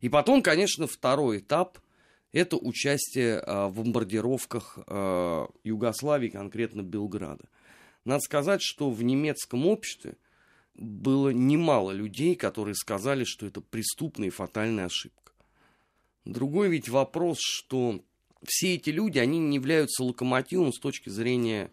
И 0.00 0.08
потом, 0.08 0.42
конечно, 0.42 0.86
второй 0.86 1.38
этап– 1.38 1.78
это 2.32 2.56
участие 2.56 3.38
а, 3.38 3.68
в 3.68 3.76
бомбардировках 3.76 4.78
а, 4.86 5.48
Югославии, 5.64 6.28
конкретно 6.28 6.82
Белграда. 6.82 7.44
Надо 8.04 8.20
сказать, 8.20 8.62
что 8.62 8.90
в 8.90 9.02
немецком 9.02 9.66
обществе 9.66 10.16
было 10.74 11.30
немало 11.30 11.90
людей, 11.90 12.34
которые 12.36 12.74
сказали, 12.74 13.24
что 13.24 13.46
это 13.46 13.60
преступная 13.60 14.28
и 14.28 14.30
фатальная 14.32 14.86
ошибка. 14.86 15.32
Другой 16.24 16.68
ведь 16.68 16.88
вопрос, 16.88 17.38
что 17.40 18.02
все 18.44 18.74
эти 18.74 18.90
люди, 18.90 19.18
они 19.18 19.38
не 19.38 19.56
являются 19.56 20.04
локомотивом 20.04 20.72
с 20.72 20.78
точки 20.78 21.08
зрения 21.08 21.70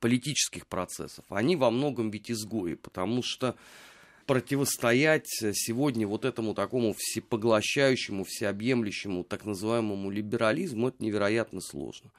политических 0.00 0.66
процессов. 0.66 1.24
Они 1.28 1.56
во 1.56 1.70
многом 1.70 2.10
ведь 2.10 2.30
изгои, 2.30 2.74
потому 2.74 3.22
что 3.22 3.56
противостоять 4.26 5.26
сегодня 5.26 6.06
вот 6.06 6.26
этому 6.26 6.54
такому 6.54 6.94
всепоглощающему, 6.96 8.24
всеобъемлющему 8.24 9.24
так 9.24 9.46
называемому 9.46 10.10
либерализму, 10.10 10.88
это 10.88 11.02
невероятно 11.02 11.62
сложно. 11.62 12.10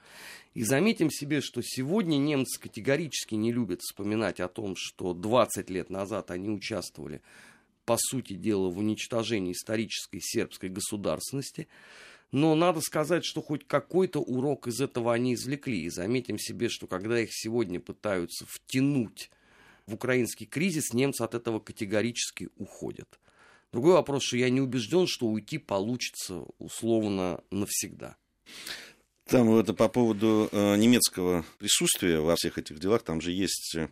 И 0.54 0.64
заметим 0.64 1.08
себе, 1.08 1.40
что 1.40 1.62
сегодня 1.62 2.16
немцы 2.16 2.60
категорически 2.60 3.36
не 3.36 3.52
любят 3.52 3.80
вспоминать 3.82 4.40
о 4.40 4.48
том, 4.48 4.74
что 4.76 5.14
20 5.14 5.70
лет 5.70 5.88
назад 5.88 6.32
они 6.32 6.50
участвовали, 6.50 7.22
по 7.84 7.96
сути 7.96 8.32
дела, 8.32 8.68
в 8.68 8.78
уничтожении 8.78 9.52
исторической 9.52 10.20
сербской 10.20 10.68
государственности, 10.68 11.68
но 12.32 12.54
надо 12.54 12.80
сказать, 12.80 13.24
что 13.24 13.42
хоть 13.42 13.66
какой-то 13.66 14.20
урок 14.20 14.68
из 14.68 14.80
этого 14.80 15.12
они 15.12 15.34
извлекли. 15.34 15.82
И 15.82 15.90
заметим 15.90 16.38
себе, 16.38 16.68
что 16.68 16.86
когда 16.86 17.20
их 17.20 17.30
сегодня 17.32 17.80
пытаются 17.80 18.46
втянуть 18.46 19.30
в 19.86 19.94
украинский 19.94 20.46
кризис, 20.46 20.92
немцы 20.92 21.22
от 21.22 21.34
этого 21.34 21.58
категорически 21.58 22.48
уходят. 22.56 23.18
Другой 23.72 23.94
вопрос, 23.94 24.24
что 24.24 24.36
я 24.36 24.50
не 24.50 24.60
убежден, 24.60 25.06
что 25.06 25.26
уйти 25.26 25.58
получится 25.58 26.44
условно 26.58 27.42
навсегда. 27.50 28.16
Там 29.26 29.54
это 29.54 29.74
по 29.74 29.88
поводу 29.88 30.48
э, 30.50 30.76
немецкого 30.76 31.44
присутствия 31.58 32.18
во 32.18 32.34
всех 32.34 32.58
этих 32.58 32.80
делах, 32.80 33.04
там 33.04 33.20
же 33.20 33.30
есть 33.30 33.76
э, 33.76 33.88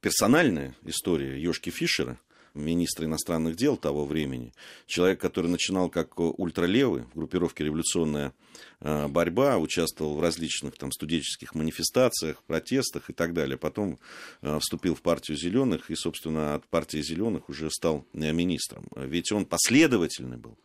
персональная 0.00 0.76
история 0.84 1.40
Ёшки 1.40 1.70
Фишера, 1.70 2.16
министра 2.58 3.06
иностранных 3.06 3.56
дел 3.56 3.76
того 3.76 4.04
времени, 4.04 4.52
человек, 4.86 5.20
который 5.20 5.50
начинал 5.50 5.88
как 5.88 6.18
ультралевый 6.18 7.02
в 7.02 7.14
группировке 7.14 7.64
«Революционная 7.64 8.32
э, 8.80 9.08
борьба», 9.08 9.58
участвовал 9.58 10.16
в 10.16 10.20
различных 10.20 10.76
там, 10.76 10.92
студенческих 10.92 11.54
манифестациях, 11.54 12.42
протестах 12.46 13.10
и 13.10 13.12
так 13.12 13.32
далее. 13.32 13.56
Потом 13.56 13.98
э, 14.42 14.58
вступил 14.60 14.94
в 14.94 15.02
партию 15.02 15.36
«Зеленых» 15.36 15.90
и, 15.90 15.94
собственно, 15.94 16.54
от 16.54 16.66
партии 16.66 17.00
«Зеленых» 17.02 17.48
уже 17.48 17.70
стал 17.70 18.04
э, 18.12 18.32
министром. 18.32 18.86
Ведь 18.96 19.32
он 19.32 19.46
последовательный 19.46 20.36
был 20.36 20.58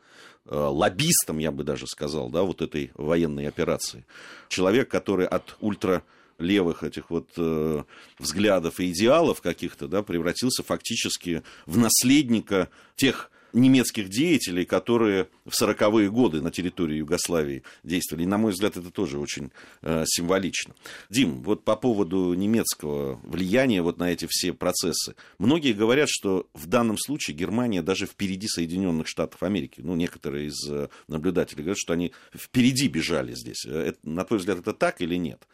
лоббистом, 0.46 1.38
я 1.38 1.54
бы 1.54 1.64
даже 1.64 1.88
сказал, 1.88 2.30
да, 2.30 2.44
вот 2.44 2.62
этой 2.62 2.92
военной 2.96 3.48
операции. 3.48 4.06
Человек, 4.50 4.90
который 4.90 5.26
от 5.26 5.56
ультра 5.62 6.04
левых 6.38 6.84
этих 6.84 7.10
вот 7.10 7.30
э, 7.38 7.84
взглядов 8.20 8.80
и 8.80 8.92
идеалов 8.92 9.42
каких-то, 9.42 9.88
да, 9.88 10.04
превратился 10.04 10.64
фактически 10.64 11.44
в 11.66 11.78
наследника 11.78 12.70
тех 12.96 13.32
немецких 13.54 14.10
деятелей, 14.10 14.66
которые 14.66 15.30
в 15.46 15.54
сороковые 15.54 16.10
годы 16.10 16.42
на 16.42 16.52
территории 16.52 16.98
Югославии 16.98 17.64
действовали. 17.84 18.24
И, 18.24 18.28
на 18.28 18.38
мой 18.38 18.52
взгляд, 18.52 18.78
это 18.78 18.90
тоже 18.90 19.20
очень 19.20 19.52
э, 19.82 20.04
символично. 20.08 20.74
Дим, 21.10 21.44
вот 21.44 21.64
по 21.64 21.76
поводу 21.76 22.34
немецкого 22.34 23.20
влияния 23.24 23.82
вот 23.82 24.00
на 24.00 24.12
эти 24.12 24.28
все 24.30 24.54
процессы. 24.54 25.16
Многие 25.38 25.74
говорят, 25.74 26.10
что 26.10 26.48
в 26.54 26.66
данном 26.66 26.98
случае 26.98 27.38
Германия 27.38 27.84
даже 27.84 28.08
впереди 28.08 28.48
Соединенных 28.48 29.08
Штатов 29.08 29.44
Америки. 29.44 29.82
Ну, 29.84 29.96
некоторые 29.96 30.48
из 30.48 30.70
э, 30.70 30.90
наблюдателей 31.08 31.64
говорят, 31.64 31.78
что 31.78 31.94
они 31.94 32.12
впереди 32.36 32.88
бежали 32.88 33.36
здесь. 33.36 33.66
Э, 33.66 33.90
это, 33.90 34.00
на 34.04 34.26
твой 34.26 34.40
взгляд, 34.40 34.60
это 34.60 34.74
так 34.74 35.02
или 35.02 35.16
нет? 35.16 35.48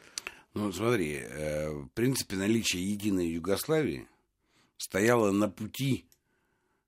Ну, 0.54 0.72
смотри, 0.72 1.20
э, 1.22 1.70
в 1.70 1.88
принципе, 1.90 2.36
наличие 2.36 2.84
единой 2.90 3.28
Югославии 3.30 4.08
стояло 4.78 5.32
на 5.32 5.50
пути 5.50 6.06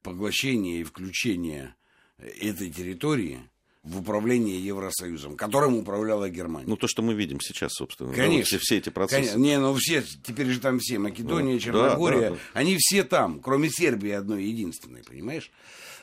поглощения 0.01 0.79
и 0.81 0.83
включения 0.83 1.75
этой 2.17 2.71
территории 2.71 3.39
в 3.83 3.99
управлении 3.99 4.59
Евросоюзом, 4.59 5.35
которым 5.35 5.75
управляла 5.75 6.29
Германия. 6.29 6.67
Ну, 6.67 6.77
то, 6.77 6.87
что 6.87 7.01
мы 7.01 7.13
видим 7.15 7.39
сейчас, 7.41 7.71
собственно. 7.73 8.13
Конечно. 8.13 8.37
Да, 8.37 8.45
все, 8.45 8.57
все 8.59 8.77
эти 8.77 8.89
процессы. 8.89 9.21
Конечно. 9.21 9.39
Не, 9.39 9.59
ну 9.59 9.73
все, 9.75 10.03
теперь 10.23 10.47
же 10.47 10.59
там 10.59 10.79
все, 10.79 10.99
Македония, 10.99 11.53
Ну, 11.53 11.59
Черногория, 11.59 12.21
да, 12.21 12.29
да, 12.29 12.35
да. 12.35 12.41
они 12.53 12.77
все 12.79 13.03
там, 13.03 13.39
кроме 13.39 13.69
Сербии 13.69 14.11
одной 14.11 14.43
единственной, 14.45 15.03
понимаешь? 15.03 15.51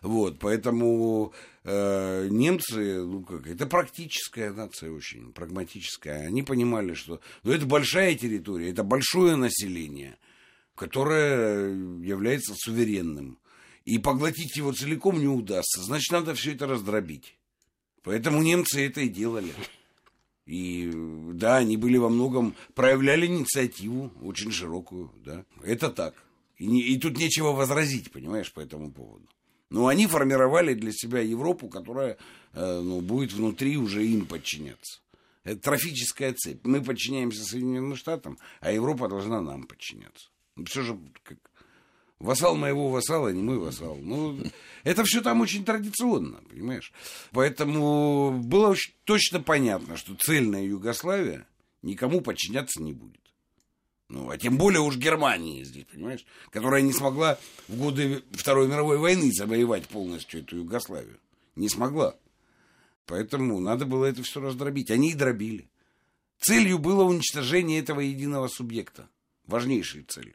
Вот, 0.02 0.38
поэтому 0.38 1.32
э, 1.68 2.28
немцы, 2.31 3.02
ну 3.04 3.22
как, 3.22 3.46
это 3.46 3.66
практическая 3.66 4.52
нация 4.52 4.90
очень, 4.90 5.33
прагматическая. 5.33 6.26
Они 6.26 6.42
понимали, 6.42 6.94
что 6.94 7.20
ну, 7.42 7.52
это 7.52 7.66
большая 7.66 8.14
территория, 8.14 8.70
это 8.70 8.83
большое 8.83 9.37
население, 9.37 10.16
которое 10.74 11.70
является 12.02 12.54
суверенным. 12.57 13.38
И 13.85 13.98
поглотить 13.98 14.57
его 14.57 14.72
целиком 14.72 15.18
не 15.18 15.28
удастся, 15.28 15.83
значит, 15.83 16.12
надо 16.12 16.35
все 16.35 16.52
это 16.54 16.66
раздробить. 16.66 17.37
Поэтому 18.02 18.42
немцы 18.42 18.85
это 18.87 19.00
и 19.00 19.09
делали. 19.09 19.52
И 20.46 20.90
да, 21.35 21.59
они 21.59 21.76
были 21.76 21.98
во 21.98 22.09
многом, 22.09 22.54
проявляли 22.74 23.26
инициативу 23.26 24.11
очень 24.22 24.50
широкую, 24.50 25.12
да. 25.24 25.44
Это 25.62 25.90
так. 25.90 26.14
И, 26.57 26.66
не- 26.66 26.83
и 26.83 26.98
тут 26.98 27.18
нечего 27.18 27.52
возразить, 27.52 28.11
понимаешь, 28.11 28.52
по 28.52 28.61
этому 28.61 28.90
поводу. 28.90 29.28
Но 29.70 29.87
они 29.87 30.07
формировали 30.07 30.74
для 30.74 30.92
себя 30.92 31.20
Европу, 31.20 31.68
которая 31.68 32.16
э, 32.54 32.81
ну, 32.81 33.00
будет 33.00 33.33
внутри 33.33 33.76
уже 33.76 34.07
им 34.07 34.26
подчиняться. 34.26 35.00
Это 35.44 35.61
трофическая 35.61 36.33
цепь. 36.35 36.64
Мы 36.64 36.83
подчиняемся 36.83 37.42
Соединенным 37.44 37.96
Штатам, 37.96 38.38
а 38.61 38.72
Европа 38.72 39.09
должна 39.09 39.40
нам 39.40 39.64
подчиняться. 39.64 40.31
Ну, 40.57 40.64
все 40.64 40.83
же 40.83 40.98
как 41.22 41.38
вассал 42.18 42.57
моего 42.57 42.88
вассала, 42.88 43.28
не 43.28 43.42
мой 43.42 43.59
вассал. 43.59 43.96
Ну, 43.96 44.38
это 44.85 45.04
все 45.04 45.20
там 45.20 45.40
очень 45.40 45.64
традиционно, 45.64 46.40
понимаешь? 46.50 46.92
Поэтому 47.33 48.40
было 48.42 48.68
очень 48.68 48.94
точно 49.04 49.40
понятно, 49.40 49.96
что 49.96 50.14
цельная 50.14 50.64
Югославия 50.64 51.46
никому 51.83 52.20
подчиняться 52.20 52.83
не 52.83 52.92
будет. 52.92 53.20
Ну, 54.08 54.30
а 54.30 54.38
тем 54.38 54.56
более 54.56 54.80
уж 54.80 54.96
Германии 54.96 55.64
здесь, 55.64 55.84
понимаешь, 55.84 56.24
которая 56.50 56.80
не 56.80 56.92
смогла 56.94 57.38
в 57.68 57.76
годы 57.76 58.22
Второй 58.32 58.66
мировой 58.66 58.96
войны 58.96 59.30
завоевать 59.32 59.86
полностью 59.86 60.40
эту 60.40 60.56
Югославию. 60.56 61.18
Не 61.56 61.68
смогла. 61.68 62.16
Поэтому 63.04 63.60
надо 63.60 63.84
было 63.84 64.06
это 64.06 64.22
все 64.22 64.40
раздробить. 64.40 64.90
Они 64.90 65.10
и 65.10 65.14
дробили. 65.14 65.68
Целью 66.40 66.78
было 66.78 67.04
уничтожение 67.04 67.80
этого 67.80 68.00
единого 68.00 68.48
субъекта. 68.48 69.08
Важнейшей 69.46 70.02
целью. 70.04 70.34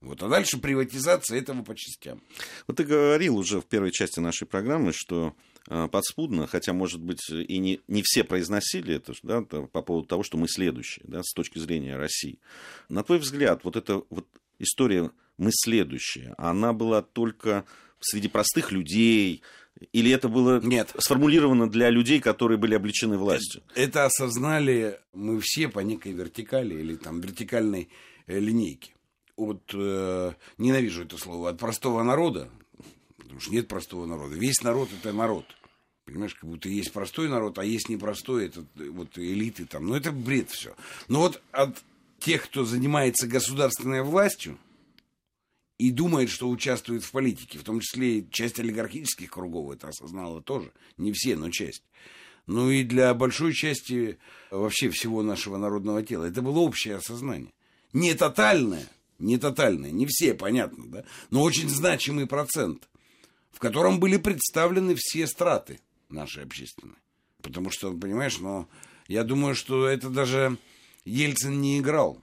Вот, 0.00 0.22
а 0.22 0.28
дальше 0.28 0.58
приватизация 0.58 1.38
этого 1.38 1.62
по 1.62 1.74
частям. 1.74 2.22
Вот 2.66 2.76
ты 2.76 2.84
говорил 2.84 3.36
уже 3.36 3.60
в 3.60 3.66
первой 3.66 3.90
части 3.90 4.20
нашей 4.20 4.46
программы, 4.46 4.92
что 4.92 5.34
подспудно, 5.92 6.46
хотя, 6.46 6.72
может 6.72 7.00
быть, 7.00 7.30
и 7.30 7.58
не, 7.58 7.80
не 7.86 8.02
все 8.04 8.24
произносили 8.24 8.96
это, 8.96 9.12
да, 9.22 9.42
по 9.42 9.82
поводу 9.82 10.06
того, 10.06 10.22
что 10.22 10.36
мы 10.36 10.48
следующие, 10.48 11.04
да, 11.06 11.22
с 11.22 11.32
точки 11.32 11.58
зрения 11.58 11.96
России. 11.96 12.38
На 12.88 13.04
твой 13.04 13.18
взгляд, 13.18 13.62
вот 13.62 13.76
эта 13.76 14.02
вот 14.10 14.26
история 14.58 15.10
«мы 15.38 15.50
следующие», 15.52 16.34
она 16.38 16.72
была 16.72 17.02
только 17.02 17.64
среди 18.00 18.28
простых 18.28 18.72
людей, 18.72 19.42
или 19.92 20.10
это 20.10 20.28
было 20.28 20.60
Нет. 20.60 20.94
сформулировано 20.98 21.70
для 21.70 21.90
людей, 21.90 22.20
которые 22.20 22.58
были 22.58 22.74
обличены 22.74 23.16
властью? 23.16 23.62
Это 23.74 24.04
осознали 24.04 25.00
мы 25.12 25.40
все 25.40 25.68
по 25.68 25.80
некой 25.80 26.12
вертикали 26.12 26.74
или 26.74 26.96
там 26.96 27.20
вертикальной 27.20 27.88
э, 28.26 28.38
линейке. 28.38 28.92
От, 29.36 29.70
э, 29.72 30.32
ненавижу 30.58 31.04
это 31.04 31.16
слово, 31.16 31.50
от 31.50 31.58
простого 31.58 32.02
народа, 32.02 32.50
потому 33.16 33.40
что 33.40 33.52
нет 33.52 33.68
простого 33.68 34.04
народа. 34.04 34.34
Весь 34.34 34.62
народ 34.62 34.90
это 35.00 35.12
народ. 35.12 35.46
Понимаешь, 36.10 36.34
как 36.34 36.48
будто 36.48 36.68
есть 36.68 36.92
простой 36.92 37.28
народ, 37.28 37.58
а 37.58 37.64
есть 37.64 37.88
непростой, 37.88 38.46
это 38.46 38.64
э, 38.76 38.88
вот 38.88 39.16
элиты 39.16 39.64
там. 39.64 39.86
Ну, 39.86 39.94
это 39.94 40.10
бред 40.10 40.50
все. 40.50 40.74
Но 41.08 41.20
вот 41.20 41.40
от 41.52 41.82
тех, 42.18 42.44
кто 42.44 42.64
занимается 42.64 43.28
государственной 43.28 44.02
властью 44.02 44.58
и 45.78 45.90
думает, 45.90 46.28
что 46.28 46.48
участвует 46.48 47.04
в 47.04 47.10
политике, 47.12 47.58
в 47.58 47.62
том 47.62 47.80
числе 47.80 48.18
и 48.18 48.30
часть 48.30 48.58
олигархических 48.58 49.30
кругов 49.30 49.72
это 49.72 49.88
осознала 49.88 50.42
тоже. 50.42 50.72
Не 50.96 51.12
все, 51.12 51.36
но 51.36 51.50
часть. 51.50 51.84
Ну 52.46 52.70
и 52.70 52.82
для 52.82 53.14
большой 53.14 53.52
части 53.54 54.18
вообще 54.50 54.90
всего 54.90 55.22
нашего 55.22 55.56
народного 55.56 56.02
тела. 56.02 56.24
Это 56.24 56.42
было 56.42 56.58
общее 56.58 56.96
осознание. 56.96 57.52
Не 57.92 58.14
тотальное, 58.14 58.88
не 59.20 59.38
тотальное, 59.38 59.92
не 59.92 60.06
все, 60.06 60.34
понятно, 60.34 60.84
да, 60.86 61.04
но 61.30 61.42
очень 61.42 61.68
значимый 61.68 62.26
процент, 62.26 62.88
в 63.52 63.60
котором 63.60 64.00
были 64.00 64.16
представлены 64.16 64.96
все 64.96 65.26
страты 65.26 65.80
нашей 66.12 66.44
общественной. 66.44 66.96
Потому 67.42 67.70
что, 67.70 67.92
понимаешь, 67.92 68.38
ну, 68.38 68.68
я 69.08 69.24
думаю, 69.24 69.54
что 69.54 69.86
это 69.86 70.10
даже 70.10 70.58
Ельцин 71.04 71.60
не 71.60 71.78
играл. 71.78 72.20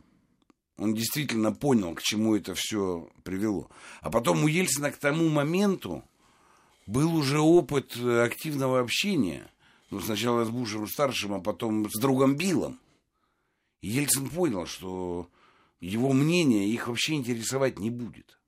Он 0.77 0.93
действительно 0.93 1.51
понял, 1.51 1.95
к 1.95 2.01
чему 2.01 2.35
это 2.35 2.53
все 2.55 3.09
привело. 3.23 3.69
А 4.01 4.11
потом 4.11 4.43
у 4.43 4.47
Ельцина 4.47 4.91
к 4.91 4.97
тому 4.97 5.27
моменту 5.27 6.03
был 6.85 7.15
уже 7.15 7.39
опыт 7.39 7.97
э, 7.97 8.21
активного 8.23 8.79
общения. 8.79 9.51
Ну, 9.89 9.99
сначала 9.99 10.45
с 10.45 10.49
Бушем-старшим, 10.49 11.33
а 11.33 11.39
потом 11.39 11.89
с 11.89 11.99
другом 11.99 12.35
Биллом. 12.35 12.79
И 13.81 13.89
Ельцин 13.89 14.29
понял, 14.29 14.65
что 14.65 15.29
его 15.79 16.13
мнение 16.13 16.69
их 16.69 16.87
вообще 16.87 17.13
интересовать 17.13 17.79
не 17.79 17.89
будет. 17.89 18.39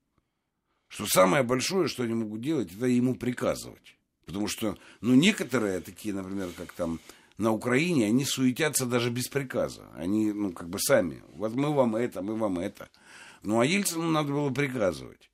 Что 0.88 1.06
самое 1.06 1.42
большое, 1.42 1.88
что 1.88 2.02
они 2.02 2.14
могут 2.14 2.40
делать, 2.40 2.72
это 2.72 2.86
ему 2.86 3.14
приказывать. 3.14 3.96
Потому 4.30 4.48
что, 4.48 4.78
ну, 5.00 5.14
некоторые 5.14 5.80
такие, 5.80 6.14
например, 6.14 6.50
как 6.56 6.72
там 6.72 7.00
на 7.38 7.52
Украине, 7.52 8.06
они 8.06 8.24
суетятся 8.24 8.86
даже 8.86 9.10
без 9.10 9.28
приказа. 9.28 9.88
Они, 9.96 10.32
ну, 10.32 10.52
как 10.52 10.68
бы 10.68 10.78
сами. 10.78 11.22
Вот 11.34 11.54
мы 11.54 11.72
вам 11.72 11.96
это, 11.96 12.22
мы 12.22 12.36
вам 12.36 12.58
это. 12.58 12.88
Ну, 13.42 13.60
а 13.60 13.66
Ельцину 13.66 14.10
надо 14.10 14.32
было 14.32 14.50
приказывать. 14.50 15.30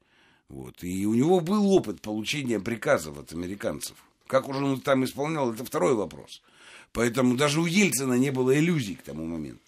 Вот. 0.48 0.82
И 0.82 1.06
у 1.06 1.14
него 1.14 1.40
был 1.40 1.72
опыт 1.72 2.00
получения 2.00 2.60
приказов 2.60 3.18
от 3.18 3.32
американцев. 3.32 3.96
Как 4.26 4.48
уже 4.48 4.64
он 4.64 4.80
там 4.80 5.04
исполнял, 5.04 5.52
это 5.52 5.64
второй 5.64 5.94
вопрос. 5.94 6.42
Поэтому 6.92 7.36
даже 7.36 7.60
у 7.60 7.66
Ельцина 7.66 8.14
не 8.14 8.30
было 8.30 8.56
иллюзий 8.56 8.94
к 8.94 9.02
тому 9.02 9.26
моменту. 9.26 9.60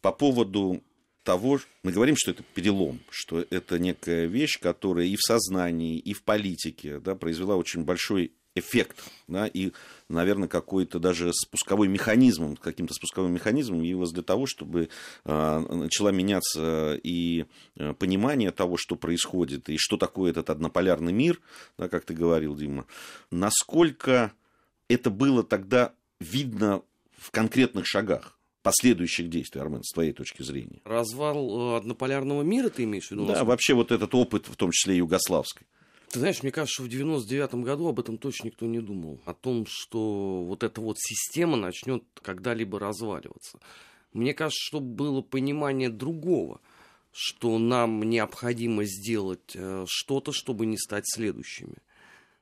по 0.00 0.12
поводу 0.12 0.82
того, 1.24 1.60
мы 1.82 1.92
говорим, 1.92 2.16
что 2.16 2.30
это 2.30 2.42
перелом, 2.42 3.00
что 3.10 3.44
это 3.50 3.78
некая 3.78 4.26
вещь, 4.26 4.58
которая 4.58 5.06
и 5.06 5.16
в 5.16 5.20
сознании, 5.20 5.98
и 5.98 6.12
в 6.12 6.22
политике 6.22 6.98
да, 6.98 7.14
произвела 7.14 7.56
очень 7.56 7.84
большой 7.84 8.32
эффект, 8.60 9.02
да, 9.26 9.46
и, 9.46 9.72
наверное, 10.08 10.48
какой-то 10.48 10.98
даже 10.98 11.32
спусковой 11.32 11.88
механизм, 11.88 12.56
каким-то 12.56 12.94
спусковым 12.94 13.32
механизмом 13.32 13.82
явилось 13.82 14.12
для 14.12 14.22
того, 14.22 14.46
чтобы 14.46 14.88
э, 15.24 15.58
начала 15.58 16.10
меняться 16.10 16.98
и 17.02 17.46
э, 17.76 17.94
понимание 17.94 18.52
того, 18.52 18.76
что 18.76 18.96
происходит, 18.96 19.68
и 19.68 19.76
что 19.78 19.96
такое 19.96 20.30
этот 20.30 20.50
однополярный 20.50 21.12
мир, 21.12 21.40
да, 21.76 21.88
как 21.88 22.04
ты 22.04 22.14
говорил, 22.14 22.54
Дима. 22.54 22.86
Насколько 23.30 24.32
это 24.88 25.10
было 25.10 25.42
тогда 25.42 25.92
видно 26.20 26.82
в 27.16 27.30
конкретных 27.30 27.86
шагах 27.86 28.36
последующих 28.62 29.30
действий, 29.30 29.60
Армен, 29.60 29.82
с 29.82 29.92
твоей 29.92 30.12
точки 30.12 30.42
зрения? 30.42 30.80
Развал 30.84 31.74
э, 31.74 31.76
однополярного 31.78 32.42
мира 32.42 32.68
ты 32.68 32.84
имеешь 32.84 33.08
в 33.08 33.10
виду? 33.12 33.26
Да, 33.26 33.44
вообще 33.44 33.74
вот 33.74 33.92
этот 33.92 34.14
опыт, 34.14 34.46
в 34.48 34.56
том 34.56 34.70
числе 34.70 34.96
югославской. 34.96 35.66
Ты 36.10 36.18
знаешь, 36.18 36.42
мне 36.42 36.50
кажется, 36.50 36.82
в 36.82 36.88
99 36.88 37.54
году 37.54 37.86
об 37.86 38.00
этом 38.00 38.18
точно 38.18 38.46
никто 38.46 38.66
не 38.66 38.80
думал. 38.80 39.20
О 39.26 39.32
том, 39.32 39.64
что 39.68 40.42
вот 40.42 40.64
эта 40.64 40.80
вот 40.80 40.96
система 40.98 41.56
начнет 41.56 42.02
когда-либо 42.20 42.80
разваливаться. 42.80 43.60
Мне 44.12 44.34
кажется, 44.34 44.60
что 44.60 44.80
было 44.80 45.22
понимание 45.22 45.88
другого, 45.88 46.60
что 47.12 47.58
нам 47.58 48.02
необходимо 48.02 48.84
сделать 48.86 49.52
э, 49.54 49.84
что-то, 49.86 50.32
чтобы 50.32 50.66
не 50.66 50.78
стать 50.78 51.04
следующими. 51.06 51.76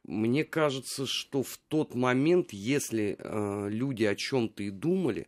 Мне 0.05 0.45
кажется, 0.45 1.05
что 1.07 1.43
в 1.43 1.59
тот 1.69 1.95
момент, 1.95 2.55
если 2.55 3.17
э, 3.19 3.69
люди 3.69 4.05
о 4.05 4.15
чем-то 4.15 4.63
и 4.63 4.71
думали, 4.71 5.27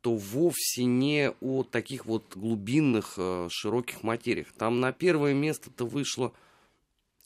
то 0.00 0.16
вовсе 0.16 0.84
не 0.84 1.30
о 1.40 1.62
таких 1.62 2.06
вот 2.06 2.36
глубинных, 2.36 3.14
э, 3.16 3.46
широких 3.48 4.02
материях. 4.02 4.48
Там 4.58 4.80
на 4.80 4.90
первое 4.90 5.34
место-то 5.34 5.86
вышло 5.86 6.32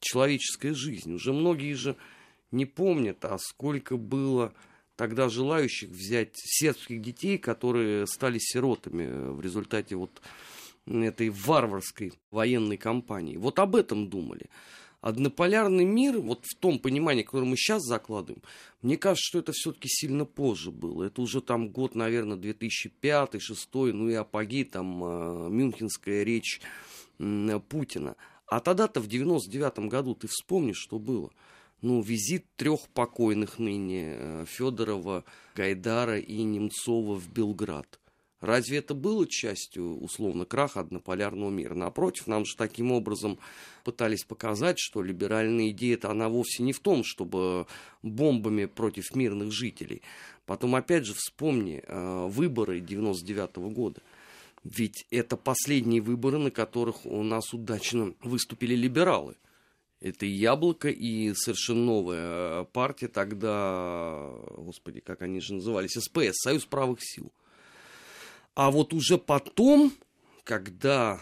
человеческая 0.01 0.75
жизнь. 0.75 1.13
Уже 1.15 1.33
многие 1.33 1.73
же 1.75 1.97
не 2.51 2.67
помнят, 2.67 3.25
а 3.25 3.39
сколько 3.39 3.97
было 3.97 4.53
тогда 4.97 5.29
желающих 5.29 5.91
взять 5.91 6.33
сербских 6.35 7.01
детей, 7.01 7.39
которые 7.39 8.07
стали 8.07 8.39
сиротами 8.39 9.33
в 9.33 9.41
результате 9.41 9.97
вот 9.97 10.21
этой 10.87 11.31
варварской 11.31 12.13
военной 12.31 12.77
кампании. 12.77 13.37
Вот 13.37 13.59
об 13.59 13.77
этом 13.77 14.09
думали. 14.09 14.51
Однополярный 15.01 15.87
мир, 15.87 16.19
вот 16.19 16.45
в 16.45 16.55
том 16.59 16.79
понимании, 16.79 17.23
которое 17.23 17.47
мы 17.47 17.57
сейчас 17.57 17.83
закладываем, 17.83 18.43
мне 18.83 18.99
кажется, 18.99 19.27
что 19.27 19.39
это 19.39 19.53
все-таки 19.53 19.89
сильно 19.89 20.27
позже 20.27 20.71
было. 20.71 21.05
Это 21.05 21.23
уже 21.23 21.41
там 21.41 21.71
год, 21.71 21.95
наверное, 21.95 22.37
2005-2006, 22.37 23.93
ну 23.93 24.11
и 24.11 24.15
апогей, 24.15 24.65
там, 24.65 25.03
э, 25.03 25.49
мюнхенская 25.49 26.23
речь 26.23 26.61
Путина. 27.71 28.17
А 28.51 28.59
тогда-то 28.59 29.01
в 29.01 29.07
99 29.07 29.89
году 29.89 30.17
ты 30.17 30.27
вспомнишь, 30.27 30.79
что 30.79 30.99
было. 30.99 31.31
ну, 31.83 32.03
визит 32.03 32.45
трех 32.57 32.89
покойных 32.89 33.59
ныне 33.59 34.17
э, 34.19 34.45
Федорова, 34.47 35.25
Гайдара 35.55 36.19
и 36.19 36.43
Немцова 36.43 37.15
в 37.15 37.33
Белград. 37.33 38.01
Разве 38.41 38.79
это 38.79 38.95
было 38.95 39.27
частью, 39.27 39.99
условно, 40.01 40.45
краха 40.47 40.81
однополярного 40.81 41.51
мира? 41.51 41.75
Напротив, 41.75 42.27
нам 42.27 42.45
же 42.45 42.57
таким 42.57 42.91
образом 42.91 43.39
пытались 43.85 44.25
показать, 44.25 44.79
что 44.79 45.03
либеральная 45.03 45.71
идея 45.71 45.95
это 45.95 46.11
она 46.11 46.29
вовсе 46.29 46.63
не 46.63 46.73
в 46.73 46.81
том, 46.81 47.05
чтобы 47.05 47.67
бомбами 48.03 48.65
против 48.65 49.15
мирных 49.15 49.53
жителей. 49.53 50.03
Потом, 50.45 50.75
опять 50.75 51.07
же, 51.07 51.15
вспомни 51.15 51.83
э, 51.87 52.27
выборы 52.29 52.81
99 52.81 53.51
-го 53.59 53.71
года. 53.71 54.03
Ведь 54.65 55.07
это 55.11 55.37
последние 55.37 56.03
выборы, 56.03 56.39
на 56.39 56.51
которых 56.51 57.07
у 57.07 57.23
нас 57.23 57.55
удачно 57.55 58.15
выступили 58.23 58.75
либералы. 58.75 59.37
Это 60.01 60.27
и 60.27 60.31
Яблоко, 60.31 60.89
и 60.89 61.35
совершенно 61.35 61.85
новая 61.85 62.63
э, 62.63 62.65
партия 62.73 63.09
тогда, 63.09 64.31
господи, 64.57 65.01
как 65.01 65.23
они 65.23 65.41
же 65.41 65.55
назывались, 65.55 65.93
СПС, 65.93 66.41
Союз 66.43 66.65
правых 66.65 67.01
сил. 67.03 67.33
А 68.55 68.71
вот 68.71 68.95
уже 68.95 69.19
потом, 69.19 69.93
когда 70.45 71.21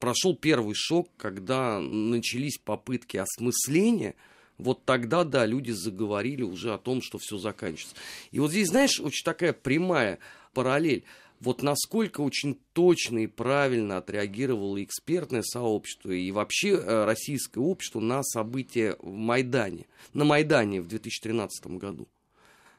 прошел 0.00 0.36
первый 0.36 0.74
шок, 0.74 1.08
когда 1.16 1.80
начались 1.80 2.58
попытки 2.58 3.16
осмысления, 3.16 4.14
вот 4.56 4.84
тогда, 4.84 5.22
да, 5.22 5.46
люди 5.46 5.70
заговорили 5.70 6.42
уже 6.42 6.74
о 6.74 6.78
том, 6.78 7.00
что 7.02 7.18
все 7.18 7.38
заканчивается. 7.38 7.96
И 8.32 8.40
вот 8.40 8.50
здесь, 8.50 8.68
знаешь, 8.68 9.00
очень 9.00 9.24
такая 9.24 9.52
прямая 9.52 10.18
параллель. 10.52 11.04
Вот 11.40 11.62
насколько 11.62 12.20
очень 12.20 12.58
точно 12.72 13.18
и 13.18 13.26
правильно 13.26 13.98
отреагировало 13.98 14.82
экспертное 14.82 15.42
сообщество 15.42 16.10
и 16.10 16.30
вообще 16.32 16.70
э, 16.70 17.04
российское 17.04 17.60
общество 17.60 18.00
на 18.00 18.22
события 18.24 18.96
в 19.00 19.12
Майдане, 19.12 19.86
на 20.14 20.24
Майдане 20.24 20.80
в 20.80 20.88
2013 20.88 21.66
году. 21.78 22.08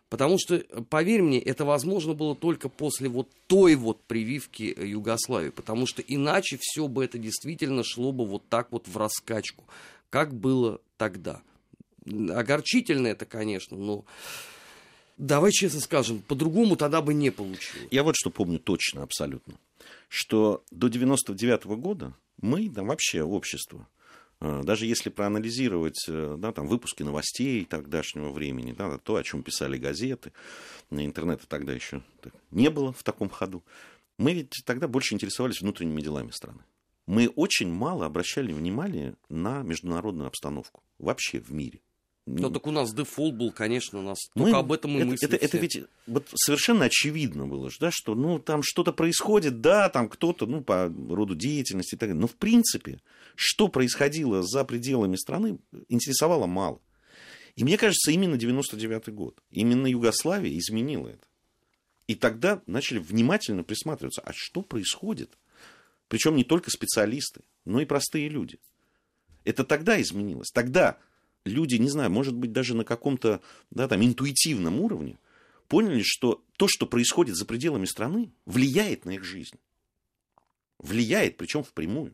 Потому 0.09 0.37
что, 0.39 0.57
поверь 0.89 1.21
мне, 1.21 1.39
это 1.39 1.65
возможно 1.65 2.15
было 2.15 2.35
только 2.35 2.67
после 2.67 3.09
вот 3.09 3.29
той 3.45 3.75
вот 3.75 4.01
прививки 4.03 4.63
Югославии. 4.63 5.51
Потому 5.51 5.85
что 5.85 6.01
иначе 6.01 6.57
все 6.59 6.87
бы 6.87 7.05
это 7.05 7.19
действительно 7.19 7.83
шло 7.83 8.11
бы 8.11 8.25
вот 8.25 8.49
так 8.49 8.71
вот 8.71 8.87
в 8.87 8.97
раскачку, 8.97 9.65
как 10.09 10.33
было 10.33 10.81
тогда. 10.97 11.41
Огорчительно 12.07 13.07
это, 13.07 13.25
конечно, 13.25 13.77
но 13.77 14.03
давай 15.19 15.51
честно 15.51 15.79
скажем, 15.79 16.23
по-другому 16.23 16.75
тогда 16.75 17.03
бы 17.03 17.13
не 17.13 17.29
получилось. 17.29 17.87
Я 17.91 18.01
вот 18.01 18.15
что 18.15 18.31
помню 18.31 18.57
точно 18.57 19.03
абсолютно, 19.03 19.53
что 20.07 20.63
до 20.71 20.87
99 20.87 21.65
-го 21.65 21.75
года 21.75 22.15
мы, 22.41 22.69
да 22.69 22.81
вообще 22.81 23.21
общество, 23.21 23.87
Э, 24.41 24.61
даже 24.63 24.85
если 24.85 25.09
проанализировать 25.09 26.05
э, 26.07 26.35
да, 26.39 26.51
там, 26.51 26.67
выпуски 26.67 27.03
новостей 27.03 27.65
тогдашнего 27.65 28.31
времени, 28.31 28.71
да, 28.71 28.97
то, 28.97 29.15
о 29.15 29.23
чем 29.23 29.43
писали 29.43 29.77
газеты, 29.77 30.31
интернета 30.89 31.45
тогда 31.47 31.73
еще 31.73 32.01
не 32.51 32.69
было 32.69 32.93
в 32.93 33.03
таком 33.03 33.29
ходу, 33.29 33.63
мы 34.17 34.33
ведь 34.33 34.61
тогда 34.65 34.87
больше 34.87 35.13
интересовались 35.13 35.61
внутренними 35.61 36.01
делами 36.01 36.31
страны. 36.31 36.63
Мы 37.05 37.27
очень 37.27 37.71
мало 37.71 38.05
обращали 38.05 38.53
внимание 38.53 39.15
на 39.29 39.63
международную 39.63 40.27
обстановку 40.27 40.83
вообще 40.99 41.39
в 41.39 41.51
мире. 41.51 41.81
Ну, 42.37 42.51
так 42.51 42.67
у 42.67 42.71
нас 42.71 42.93
дефолт 42.93 43.35
был, 43.35 43.51
конечно, 43.51 43.99
у 43.99 44.01
нас 44.03 44.17
мы, 44.35 44.45
только 44.45 44.59
об 44.59 44.71
этом 44.71 44.91
и 44.91 44.97
это, 44.97 45.05
мыслили 45.05 45.35
это, 45.35 45.45
это 45.45 45.57
ведь 45.57 45.83
вот 46.05 46.27
совершенно 46.35 46.85
очевидно 46.85 47.47
было, 47.47 47.71
да, 47.79 47.89
что 47.91 48.13
ну, 48.13 48.37
там 48.37 48.61
что-то 48.63 48.93
происходит, 48.93 49.61
да, 49.61 49.89
там 49.89 50.07
кто-то, 50.09 50.45
ну, 50.45 50.61
по 50.61 50.93
роду 51.09 51.35
деятельности 51.35 51.95
и 51.95 51.97
так 51.97 52.09
далее. 52.09 52.21
Но, 52.21 52.27
в 52.27 52.35
принципе, 52.35 53.01
что 53.35 53.67
происходило 53.67 54.43
за 54.43 54.63
пределами 54.63 55.15
страны, 55.15 55.57
интересовало 55.87 56.45
мало. 56.45 56.79
И 57.55 57.63
мне 57.63 57.77
кажется, 57.77 58.11
именно 58.11 58.37
99 58.37 59.09
год, 59.09 59.41
именно 59.49 59.87
Югославия 59.87 60.55
изменила 60.57 61.07
это. 61.07 61.27
И 62.07 62.15
тогда 62.15 62.61
начали 62.67 62.99
внимательно 62.99 63.63
присматриваться, 63.63 64.21
а 64.21 64.31
что 64.35 64.61
происходит? 64.61 65.37
Причем 66.07 66.35
не 66.35 66.43
только 66.43 66.69
специалисты, 66.69 67.41
но 67.65 67.81
и 67.81 67.85
простые 67.85 68.29
люди. 68.29 68.59
Это 69.45 69.63
тогда 69.63 69.99
изменилось. 70.01 70.51
Тогда 70.51 70.97
люди, 71.45 71.75
не 71.75 71.89
знаю, 71.89 72.09
может 72.09 72.35
быть, 72.35 72.51
даже 72.51 72.75
на 72.75 72.83
каком-то 72.83 73.41
да, 73.71 73.87
там, 73.87 74.03
интуитивном 74.03 74.79
уровне 74.79 75.17
поняли, 75.67 76.01
что 76.03 76.43
то, 76.57 76.67
что 76.67 76.85
происходит 76.85 77.35
за 77.35 77.45
пределами 77.45 77.85
страны, 77.85 78.31
влияет 78.45 79.05
на 79.05 79.11
их 79.11 79.23
жизнь. 79.23 79.57
Влияет, 80.79 81.37
причем 81.37 81.63
впрямую. 81.63 82.13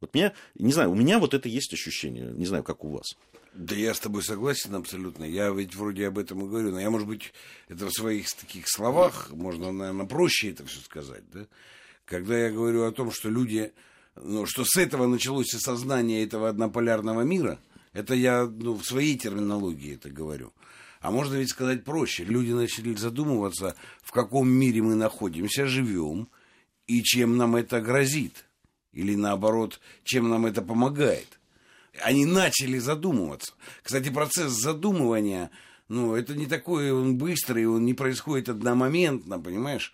Вот 0.00 0.14
меня, 0.14 0.32
не 0.54 0.72
знаю, 0.72 0.90
у 0.90 0.94
меня 0.94 1.18
вот 1.18 1.34
это 1.34 1.48
есть 1.48 1.72
ощущение, 1.74 2.32
не 2.32 2.46
знаю, 2.46 2.64
как 2.64 2.84
у 2.84 2.90
вас. 2.90 3.16
Да 3.52 3.74
я 3.74 3.92
с 3.92 4.00
тобой 4.00 4.22
согласен 4.22 4.74
абсолютно. 4.74 5.24
Я 5.24 5.50
ведь 5.50 5.74
вроде 5.74 6.06
об 6.06 6.18
этом 6.18 6.44
и 6.44 6.48
говорю, 6.48 6.70
но 6.70 6.80
я, 6.80 6.88
может 6.88 7.06
быть, 7.06 7.32
это 7.68 7.86
в 7.86 7.92
своих 7.92 8.32
таких 8.34 8.68
словах, 8.68 9.30
можно, 9.30 9.72
наверное, 9.72 10.06
проще 10.06 10.50
это 10.50 10.64
все 10.64 10.80
сказать, 10.80 11.24
да? 11.30 11.46
Когда 12.04 12.36
я 12.38 12.50
говорю 12.50 12.84
о 12.84 12.92
том, 12.92 13.12
что 13.12 13.28
люди, 13.28 13.72
ну, 14.16 14.46
что 14.46 14.64
с 14.64 14.76
этого 14.76 15.06
началось 15.06 15.54
осознание 15.54 16.24
этого 16.24 16.48
однополярного 16.48 17.22
мира– 17.22 17.60
это 17.92 18.14
я 18.14 18.46
ну, 18.46 18.74
в 18.74 18.84
своей 18.84 19.16
терминологии 19.16 19.94
это 19.94 20.10
говорю. 20.10 20.52
А 21.00 21.10
можно 21.10 21.34
ведь 21.34 21.50
сказать 21.50 21.84
проще. 21.84 22.24
Люди 22.24 22.52
начали 22.52 22.94
задумываться, 22.94 23.74
в 24.02 24.12
каком 24.12 24.48
мире 24.48 24.82
мы 24.82 24.94
находимся, 24.94 25.66
живем, 25.66 26.28
и 26.86 27.02
чем 27.02 27.36
нам 27.36 27.56
это 27.56 27.80
грозит. 27.80 28.44
Или 28.92 29.14
наоборот, 29.14 29.80
чем 30.04 30.28
нам 30.28 30.46
это 30.46 30.62
помогает. 30.62 31.38
Они 32.02 32.26
начали 32.26 32.78
задумываться. 32.78 33.54
Кстати, 33.82 34.10
процесс 34.10 34.52
задумывания, 34.52 35.50
ну, 35.88 36.14
это 36.14 36.34
не 36.34 36.46
такой 36.46 36.92
он 36.92 37.16
быстрый, 37.16 37.66
он 37.66 37.84
не 37.84 37.94
происходит 37.94 38.48
одномоментно, 38.48 39.40
понимаешь? 39.40 39.92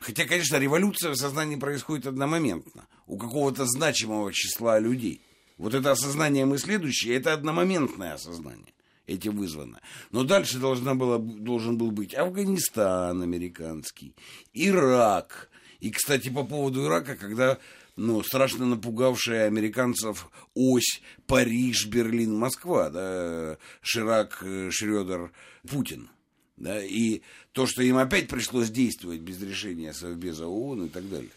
Хотя, 0.00 0.24
конечно, 0.24 0.56
революция 0.56 1.12
в 1.12 1.16
сознании 1.16 1.56
происходит 1.56 2.06
одномоментно. 2.06 2.86
У 3.06 3.18
какого-то 3.18 3.66
значимого 3.66 4.32
числа 4.32 4.78
людей. 4.78 5.20
Вот 5.56 5.74
это 5.74 5.92
осознание 5.92 6.44
мы 6.44 6.58
следующее, 6.58 7.16
это 7.16 7.32
одномоментное 7.32 8.14
осознание 8.14 8.74
этим 9.06 9.36
вызвано. 9.36 9.80
Но 10.10 10.24
дальше 10.24 10.58
должна 10.58 10.94
была, 10.94 11.18
должен 11.18 11.78
был 11.78 11.90
быть 11.90 12.14
Афганистан 12.14 13.22
американский, 13.22 14.14
Ирак. 14.52 15.48
И, 15.80 15.90
кстати, 15.90 16.28
по 16.28 16.44
поводу 16.44 16.84
Ирака, 16.84 17.16
когда 17.16 17.58
ну, 17.96 18.22
страшно 18.22 18.66
напугавшая 18.66 19.46
американцев 19.46 20.28
ось 20.54 21.00
Париж, 21.26 21.86
Берлин, 21.86 22.36
Москва, 22.36 22.90
да, 22.90 23.58
Ширак, 23.80 24.44
Шредер, 24.70 25.32
Путин. 25.68 26.10
Да, 26.56 26.82
и 26.82 27.20
то, 27.52 27.66
что 27.66 27.82
им 27.82 27.98
опять 27.98 28.28
пришлось 28.28 28.70
действовать 28.70 29.20
без 29.20 29.40
решения 29.42 29.92
Совбеза 29.92 30.46
ООН 30.46 30.86
и 30.86 30.88
так 30.88 31.08
далее. 31.08 31.30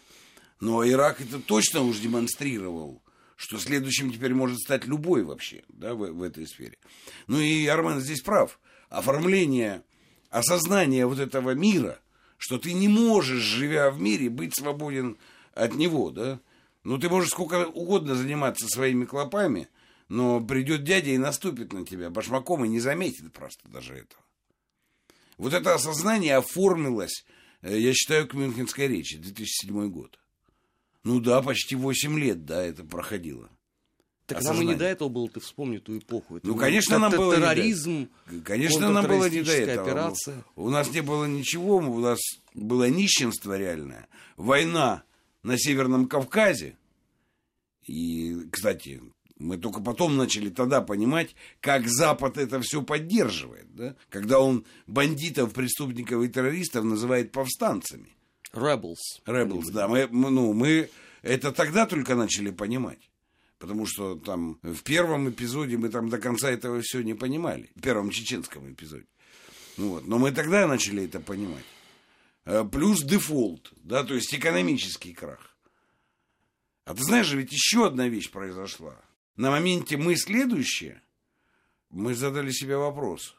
Но 0.60 0.86
Ирак 0.86 1.20
это 1.20 1.40
точно 1.40 1.82
уж 1.82 1.98
демонстрировал 1.98 3.02
что 3.40 3.58
следующим 3.58 4.12
теперь 4.12 4.34
может 4.34 4.58
стать 4.58 4.84
любой 4.84 5.24
вообще 5.24 5.62
да, 5.68 5.94
в, 5.94 6.12
в 6.12 6.22
этой 6.22 6.46
сфере. 6.46 6.76
Ну 7.26 7.40
и 7.40 7.66
Армен 7.66 7.98
здесь 7.98 8.20
прав. 8.20 8.60
Оформление, 8.90 9.82
осознание 10.28 11.06
вот 11.06 11.18
этого 11.18 11.54
мира, 11.54 11.98
что 12.36 12.58
ты 12.58 12.74
не 12.74 12.86
можешь, 12.86 13.42
живя 13.42 13.90
в 13.90 13.98
мире, 13.98 14.28
быть 14.28 14.54
свободен 14.54 15.16
от 15.54 15.74
него, 15.74 16.10
да. 16.10 16.38
Ну, 16.84 16.98
ты 16.98 17.08
можешь 17.08 17.30
сколько 17.30 17.66
угодно 17.66 18.14
заниматься 18.14 18.68
своими 18.68 19.06
клопами, 19.06 19.68
но 20.08 20.42
придет 20.42 20.84
дядя 20.84 21.12
и 21.12 21.18
наступит 21.18 21.72
на 21.72 21.86
тебя 21.86 22.10
башмаком 22.10 22.66
и 22.66 22.68
не 22.68 22.78
заметит 22.78 23.32
просто 23.32 23.66
даже 23.70 23.94
этого. 23.94 24.22
Вот 25.38 25.54
это 25.54 25.72
осознание 25.72 26.36
оформилось, 26.36 27.24
э, 27.62 27.78
я 27.78 27.94
считаю, 27.94 28.28
к 28.28 28.34
Мюнхенской 28.34 28.86
речи, 28.86 29.16
2007 29.16 29.88
год. 29.88 30.19
Ну 31.04 31.20
да, 31.20 31.42
почти 31.42 31.76
8 31.76 32.18
лет, 32.18 32.44
да, 32.44 32.62
это 32.62 32.84
проходило. 32.84 33.48
Так 34.26 34.38
Осознание. 34.38 34.64
нам 34.64 34.70
и 34.70 34.74
не 34.74 34.78
до 34.78 34.84
этого 34.84 35.08
было, 35.08 35.28
ты 35.28 35.40
вспомни 35.40 35.78
ту 35.78 35.98
эпоху. 35.98 36.36
Это 36.36 36.46
ну, 36.46 36.54
конечно, 36.54 36.98
нам 36.98 37.10
было 37.10 37.34
терроризм, 37.34 38.08
конечно, 38.44 38.88
нам 38.90 39.06
было 39.06 39.28
не 39.28 39.42
до 39.42 39.52
этого. 39.52 39.86
Операция. 39.86 40.44
У 40.54 40.70
нас 40.70 40.90
не 40.92 41.00
было 41.00 41.24
ничего, 41.24 41.76
у 41.78 41.98
нас 41.98 42.20
было 42.54 42.88
нищенство 42.88 43.58
реальное. 43.58 44.08
Война 44.36 45.02
на 45.42 45.58
Северном 45.58 46.06
Кавказе. 46.06 46.76
И, 47.86 48.36
кстати, 48.52 49.02
мы 49.40 49.56
только 49.56 49.80
потом 49.80 50.16
начали 50.16 50.50
тогда 50.50 50.80
понимать, 50.80 51.34
как 51.60 51.88
Запад 51.88 52.38
это 52.38 52.60
все 52.60 52.82
поддерживает. 52.82 53.74
Да? 53.74 53.96
Когда 54.10 54.38
он 54.38 54.64
бандитов, 54.86 55.52
преступников 55.54 56.22
и 56.22 56.28
террористов 56.28 56.84
называет 56.84 57.32
повстанцами. 57.32 58.14
Rebels. 58.52 59.22
Rebels, 59.26 59.70
да. 59.70 59.88
Мы, 59.88 60.08
ну, 60.08 60.52
мы 60.52 60.90
это 61.22 61.52
тогда 61.52 61.86
только 61.86 62.14
начали 62.14 62.50
понимать. 62.50 63.10
Потому 63.58 63.86
что 63.86 64.16
там 64.16 64.58
в 64.62 64.82
первом 64.82 65.28
эпизоде 65.28 65.76
мы 65.76 65.90
там 65.90 66.08
до 66.08 66.18
конца 66.18 66.50
этого 66.50 66.80
все 66.80 67.02
не 67.02 67.14
понимали. 67.14 67.70
В 67.76 67.82
первом 67.82 68.10
чеченском 68.10 68.72
эпизоде. 68.72 69.06
Ну, 69.76 69.90
вот. 69.90 70.06
Но 70.06 70.18
мы 70.18 70.32
тогда 70.32 70.66
начали 70.66 71.04
это 71.04 71.20
понимать. 71.20 71.64
Э, 72.46 72.64
плюс 72.64 73.02
дефолт, 73.02 73.72
да, 73.76 74.02
то 74.02 74.14
есть 74.14 74.34
экономический 74.34 75.12
крах. 75.12 75.56
А 76.84 76.94
ты 76.94 77.04
знаешь 77.04 77.32
ведь 77.32 77.52
еще 77.52 77.86
одна 77.86 78.08
вещь 78.08 78.30
произошла. 78.30 78.96
На 79.36 79.50
моменте 79.50 79.96
мы 79.96 80.16
следующее, 80.16 81.02
мы 81.90 82.14
задали 82.14 82.50
себе 82.50 82.76
вопрос, 82.76 83.36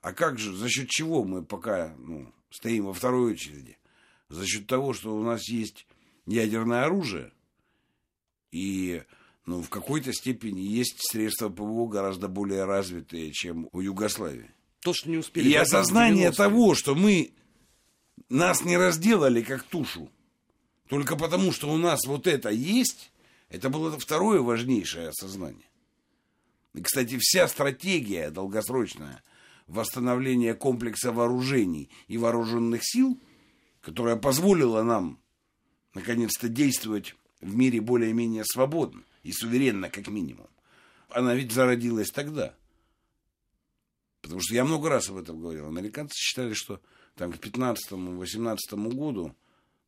а 0.00 0.12
как 0.12 0.38
же, 0.38 0.54
за 0.54 0.68
счет 0.68 0.88
чего 0.90 1.24
мы 1.24 1.44
пока 1.44 1.94
ну, 1.98 2.32
стоим 2.50 2.86
во 2.86 2.94
второй 2.94 3.32
очереди? 3.32 3.78
За 4.34 4.44
счет 4.46 4.66
того, 4.66 4.92
что 4.94 5.14
у 5.14 5.22
нас 5.22 5.48
есть 5.48 5.86
ядерное 6.26 6.86
оружие, 6.86 7.30
и 8.50 9.04
ну, 9.46 9.62
в 9.62 9.70
какой-то 9.70 10.12
степени 10.12 10.60
есть 10.60 10.96
средства 11.08 11.50
ПВО 11.50 11.86
гораздо 11.86 12.26
более 12.26 12.64
развитые, 12.64 13.30
чем 13.30 13.68
у 13.70 13.80
Югославии. 13.80 14.50
То, 14.80 14.92
что 14.92 15.08
не 15.08 15.18
успели. 15.18 15.48
И 15.48 15.54
осознание 15.54 16.32
того, 16.32 16.74
что 16.74 16.96
мы 16.96 17.32
нас 18.28 18.64
не 18.64 18.76
разделали 18.76 19.40
как 19.40 19.62
тушу, 19.62 20.10
только 20.88 21.14
потому, 21.14 21.52
что 21.52 21.70
у 21.70 21.76
нас 21.76 22.04
вот 22.04 22.26
это 22.26 22.48
есть, 22.48 23.12
это 23.50 23.70
было 23.70 23.96
второе 23.96 24.40
важнейшее 24.40 25.10
осознание. 25.10 25.68
И, 26.74 26.82
кстати, 26.82 27.18
вся 27.20 27.46
стратегия 27.46 28.30
долгосрочная 28.30 29.22
восстановления 29.68 30.54
комплекса 30.54 31.12
вооружений 31.12 31.88
и 32.08 32.18
вооруженных 32.18 32.80
сил, 32.82 33.16
которая 33.84 34.16
позволила 34.16 34.82
нам 34.82 35.20
наконец-то 35.92 36.48
действовать 36.48 37.14
в 37.40 37.54
мире 37.54 37.80
более-менее 37.80 38.44
свободно 38.44 39.02
и 39.22 39.32
суверенно, 39.32 39.90
как 39.90 40.08
минимум, 40.08 40.48
она 41.10 41.34
ведь 41.34 41.52
зародилась 41.52 42.10
тогда. 42.10 42.54
Потому 44.22 44.40
что 44.40 44.54
я 44.54 44.64
много 44.64 44.88
раз 44.88 45.10
об 45.10 45.18
этом 45.18 45.40
говорил. 45.40 45.66
Американцы 45.66 46.14
считали, 46.16 46.54
что 46.54 46.80
там 47.14 47.32
к 47.32 47.36
15-18 47.36 48.56
году 48.94 49.36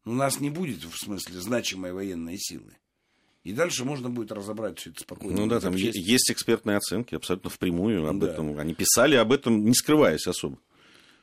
у 0.05 0.13
нас 0.13 0.41
не 0.41 0.51
будет, 0.51 0.85
в 0.85 0.97
смысле, 0.97 1.41
значимой 1.41 1.93
военной 1.93 2.37
силы. 2.39 2.77
И 3.45 3.53
дальше 3.53 3.85
можно 3.85 4.11
будет 4.11 4.31
разобрать 4.31 4.79
все 4.79 4.91
это 4.91 5.01
спокойно. 5.01 5.37
Ну 5.37 5.47
да, 5.47 5.61
там 5.61 5.75
есть 5.75 6.31
экспертные 6.31 6.77
оценки, 6.77 7.15
абсолютно 7.15 7.49
впрямую 7.49 8.07
об 8.07 8.19
да. 8.19 8.31
этом. 8.31 8.59
Они 8.59 8.75
писали 8.75 9.15
об 9.15 9.33
этом, 9.33 9.65
не 9.65 9.75
скрываясь 9.75 10.27
особо. 10.27 10.59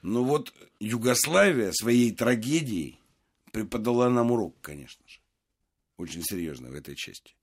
Ну 0.03 0.25
вот 0.25 0.53
Югославия 0.79 1.71
своей 1.71 2.11
трагедией 2.11 2.99
преподала 3.51 4.09
нам 4.09 4.31
урок, 4.31 4.55
конечно 4.61 5.03
же. 5.07 5.19
Очень 5.97 6.23
серьезно 6.23 6.69
в 6.69 6.73
этой 6.73 6.95
части. 6.95 7.35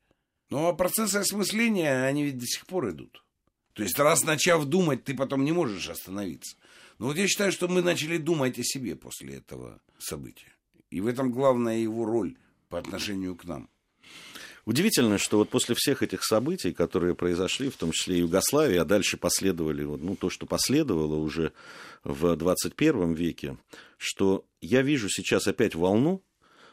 Ну, 0.51 0.67
а 0.67 0.75
процессы 0.75 1.17
осмысления, 1.17 2.05
они 2.05 2.25
ведь 2.25 2.39
до 2.39 2.47
сих 2.47 2.67
пор 2.67 2.91
идут. 2.91 3.25
То 3.73 3.83
есть, 3.83 3.99
раз 3.99 4.25
начав 4.25 4.65
думать, 4.67 5.05
ты 5.05 5.15
потом 5.15 5.45
не 5.45 5.53
можешь 5.53 5.89
остановиться. 5.89 6.57
Но 6.99 7.07
вот 7.07 7.17
я 7.17 7.27
считаю, 7.29 7.51
что 7.51 7.67
мы 7.67 7.81
начали 7.81 8.19
думать 8.19 8.59
о 8.59 8.65
себе 8.65 8.95
после 8.95 9.37
этого 9.37 9.81
события. 9.99 10.53
И 10.91 11.01
в 11.01 11.07
этом 11.07 11.33
главная 11.33 11.79
его 11.79 12.05
роль 12.05 12.37
по 12.69 12.79
отношению 12.79 13.37
к 13.37 13.45
нам. 13.45 13.71
Удивительно, 14.67 15.19
что 15.19 15.39
вот 15.39 15.49
после 15.49 15.75
всех 15.75 16.03
этих 16.03 16.25
событий, 16.25 16.73
которые 16.73 17.15
произошли, 17.15 17.71
в 17.71 17.77
том 17.77 17.93
числе 17.93 18.17
и 18.17 18.21
Югославии, 18.21 18.77
а 18.77 18.85
дальше 18.85 19.17
последовали, 19.17 19.85
вот, 19.85 20.03
ну, 20.03 20.17
то, 20.17 20.31
что 20.31 20.47
последовало 20.47 21.17
уже 21.17 21.53
в 22.05 22.37
21 22.37 23.15
веке, 23.15 23.57
что 23.97 24.45
я 24.61 24.83
вижу 24.83 25.09
сейчас 25.09 25.47
опять 25.47 25.75
волну, 25.75 26.23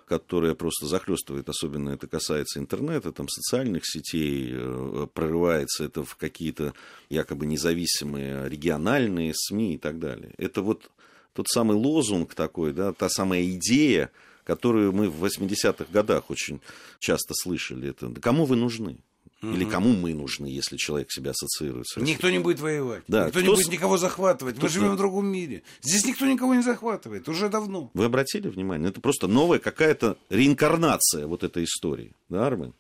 которая 0.08 0.56
просто 0.56 0.86
захлестывает, 0.86 1.50
особенно 1.50 1.90
это 1.90 2.08
касается 2.08 2.60
интернета, 2.60 3.12
там, 3.12 3.28
социальных 3.28 3.84
сетей, 3.86 4.52
э, 4.54 5.08
прорывается 5.14 5.84
это 5.84 6.04
в 6.04 6.16
какие-то 6.16 6.74
якобы 7.10 7.46
независимые 7.46 8.48
региональные 8.48 9.34
СМИ 9.36 9.76
и 9.76 9.78
так 9.78 10.00
далее. 10.00 10.34
Это 10.38 10.62
вот 10.62 10.90
тот 11.34 11.48
самый 11.50 11.76
лозунг 11.76 12.36
такой, 12.36 12.72
да, 12.72 12.94
та 12.94 13.10
самая 13.10 13.44
идея, 13.52 14.10
которую 14.48 14.94
мы 14.94 15.10
в 15.10 15.26
80-х 15.26 15.88
годах 15.92 16.32
очень 16.32 16.62
часто 17.00 17.34
слышали. 17.36 17.90
Это 17.90 18.08
«Да 18.08 18.22
кому 18.22 18.46
вы 18.46 18.56
нужны?» 18.56 18.98
Или 19.44 19.66
кому 19.66 19.94
мы 19.94 20.16
нужны, 20.16 20.48
если 20.48 20.78
человек 20.78 21.12
себя 21.12 21.30
ассоциирует 21.30 21.86
с 21.86 21.98
Россией? 21.98 22.16
Никто 22.16 22.28
не 22.32 22.40
будет 22.40 22.60
воевать. 22.60 23.04
Да, 23.08 23.28
никто 23.28 23.42
не 23.42 23.50
будет 23.50 23.70
никого 23.70 23.98
захватывать. 23.98 24.56
Кто... 24.56 24.66
Мы 24.66 24.70
живем 24.70 24.94
в 24.94 24.98
другом 24.98 25.28
мире. 25.28 25.62
Здесь 25.82 26.06
никто 26.06 26.26
никого 26.26 26.56
не 26.56 26.64
захватывает. 26.64 27.30
Уже 27.30 27.48
давно. 27.48 27.92
Вы 27.94 28.06
обратили 28.06 28.48
внимание? 28.48 28.90
Это 28.90 29.00
просто 29.00 29.28
новая 29.28 29.60
какая-то 29.60 30.18
реинкарнация 30.32 31.28
вот 31.28 31.44
этой 31.44 31.66
истории. 31.66 32.14
Да, 32.30 32.48
Армен? 32.48 32.74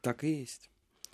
Так 0.00 0.24
и 0.24 0.40
есть. 0.40 0.68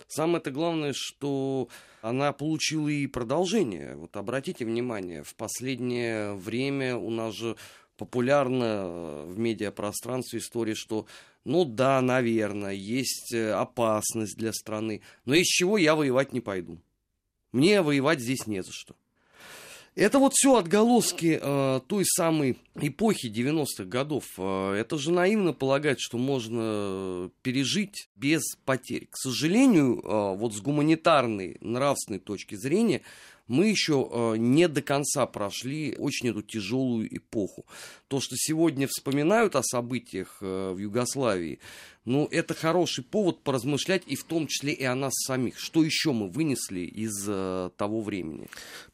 Самое-то 0.07 0.49
главное, 0.49 0.93
что 0.95 1.67
она 2.01 2.33
получила 2.33 2.89
и 2.89 3.05
продолжение. 3.05 3.95
Вот 3.95 4.17
обратите 4.17 4.65
внимание, 4.65 5.23
в 5.23 5.35
последнее 5.35 6.33
время 6.33 6.97
у 6.97 7.11
нас 7.11 7.35
же 7.35 7.55
популярна 8.01 8.63
э, 8.63 9.25
в 9.27 9.37
медиапространстве 9.37 10.39
история, 10.39 10.73
что 10.73 11.05
ну 11.43 11.65
да, 11.65 12.01
наверное, 12.01 12.73
есть 12.73 13.31
э, 13.31 13.51
опасность 13.51 14.37
для 14.37 14.53
страны, 14.53 15.03
но 15.25 15.35
из 15.35 15.45
чего 15.45 15.77
я 15.77 15.95
воевать 15.95 16.33
не 16.33 16.41
пойду. 16.41 16.81
Мне 17.51 17.83
воевать 17.83 18.19
здесь 18.19 18.47
не 18.47 18.63
за 18.63 18.71
что. 18.71 18.95
Это 19.95 20.19
вот 20.19 20.33
все 20.33 20.55
отголоски 20.55 21.37
э, 21.41 21.81
той 21.85 22.05
самой 22.05 22.57
эпохи 22.75 23.27
90-х 23.27 23.83
годов. 23.83 24.23
Э, 24.37 24.73
это 24.73 24.97
же 24.97 25.11
наивно 25.11 25.51
полагать, 25.51 25.99
что 25.99 26.17
можно 26.17 27.29
пережить 27.41 28.07
без 28.15 28.41
потерь. 28.63 29.07
К 29.11 29.17
сожалению, 29.17 29.99
э, 29.99 30.35
вот 30.37 30.53
с 30.53 30.61
гуманитарной, 30.61 31.57
нравственной 31.59 32.19
точки 32.19 32.55
зрения, 32.55 33.01
мы 33.51 33.67
еще 33.67 34.07
э, 34.09 34.35
не 34.37 34.69
до 34.69 34.81
конца 34.81 35.25
прошли 35.25 35.93
очень 35.99 36.29
эту 36.29 36.41
тяжелую 36.41 37.13
эпоху. 37.13 37.65
То, 38.07 38.21
что 38.21 38.35
сегодня 38.37 38.87
вспоминают 38.87 39.57
о 39.57 39.61
событиях 39.61 40.37
э, 40.39 40.71
в 40.71 40.77
Югославии, 40.77 41.59
ну, 42.03 42.27
это 42.31 42.55
хороший 42.55 43.03
повод 43.03 43.43
поразмышлять 43.43 44.03
и 44.07 44.15
в 44.15 44.23
том 44.23 44.47
числе 44.47 44.73
и 44.73 44.83
о 44.83 44.95
нас 44.95 45.13
самих. 45.25 45.59
Что 45.59 45.83
еще 45.83 46.13
мы 46.13 46.29
вынесли 46.29 46.79
из 46.79 47.25
э, 47.27 47.69
того 47.77 48.01
времени? 48.01 48.47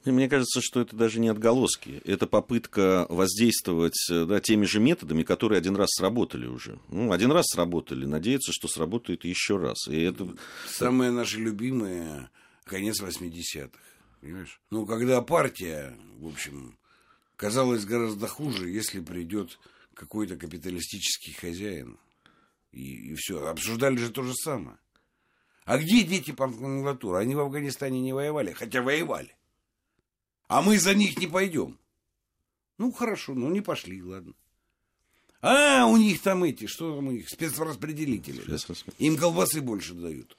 Мне 0.03 0.27
кажется, 0.27 0.59
что 0.61 0.81
это 0.81 0.95
даже 0.95 1.21
не 1.21 1.29
отголоски. 1.29 2.01
Это 2.03 2.27
попытка 2.27 3.05
воздействовать 3.09 3.97
да, 4.09 4.41
теми 4.41 4.65
же 4.65 4.81
методами, 4.81 5.23
которые 5.23 5.57
один 5.57 5.77
раз 5.77 5.89
сработали 5.91 6.47
уже. 6.47 6.79
Ну, 6.89 7.13
один 7.13 7.31
раз 7.31 7.45
сработали, 7.47 8.05
надеяться, 8.05 8.51
что 8.51 8.67
сработает 8.67 9.23
еще 9.23 9.57
раз. 9.57 9.87
И 9.87 10.01
это... 10.01 10.27
Самое 10.69 11.11
наше 11.11 11.39
любимое 11.39 12.29
конец 12.65 13.01
80-х. 13.01 13.79
Понимаешь? 14.19 14.59
Ну, 14.69 14.85
когда 14.85 15.21
партия, 15.21 15.95
в 16.19 16.27
общем, 16.27 16.77
казалась 17.37 17.85
гораздо 17.85 18.27
хуже, 18.27 18.69
если 18.69 18.99
придет 18.99 19.59
какой-то 19.93 20.35
капиталистический 20.35 21.33
хозяин. 21.33 21.97
И, 22.71 23.11
и 23.11 23.15
все. 23.15 23.47
Обсуждали 23.47 23.97
же 23.97 24.11
то 24.11 24.23
же 24.23 24.33
самое. 24.33 24.77
А 25.65 25.77
где 25.77 26.03
дети 26.03 26.33
номенклатуры? 26.37 27.19
Они 27.19 27.35
в 27.35 27.39
Афганистане 27.39 27.99
не 27.99 28.13
воевали, 28.13 28.53
хотя 28.53 28.81
воевали. 28.81 29.35
А 30.47 30.61
мы 30.61 30.79
за 30.79 30.95
них 30.95 31.17
не 31.17 31.27
пойдем. 31.27 31.77
Ну, 32.77 32.91
хорошо, 32.91 33.33
ну 33.33 33.49
не 33.49 33.59
пошли, 33.61 34.01
ладно. 34.01 34.33
А, 35.41 35.85
у 35.85 35.97
них 35.97 36.21
там 36.21 36.45
эти, 36.45 36.67
что 36.67 36.95
там 36.95 37.07
у 37.07 37.11
них, 37.11 37.29
спецраспределители. 37.29 38.43
Им 38.97 39.17
колбасы 39.17 39.61
больше 39.61 39.93
дают. 39.93 40.37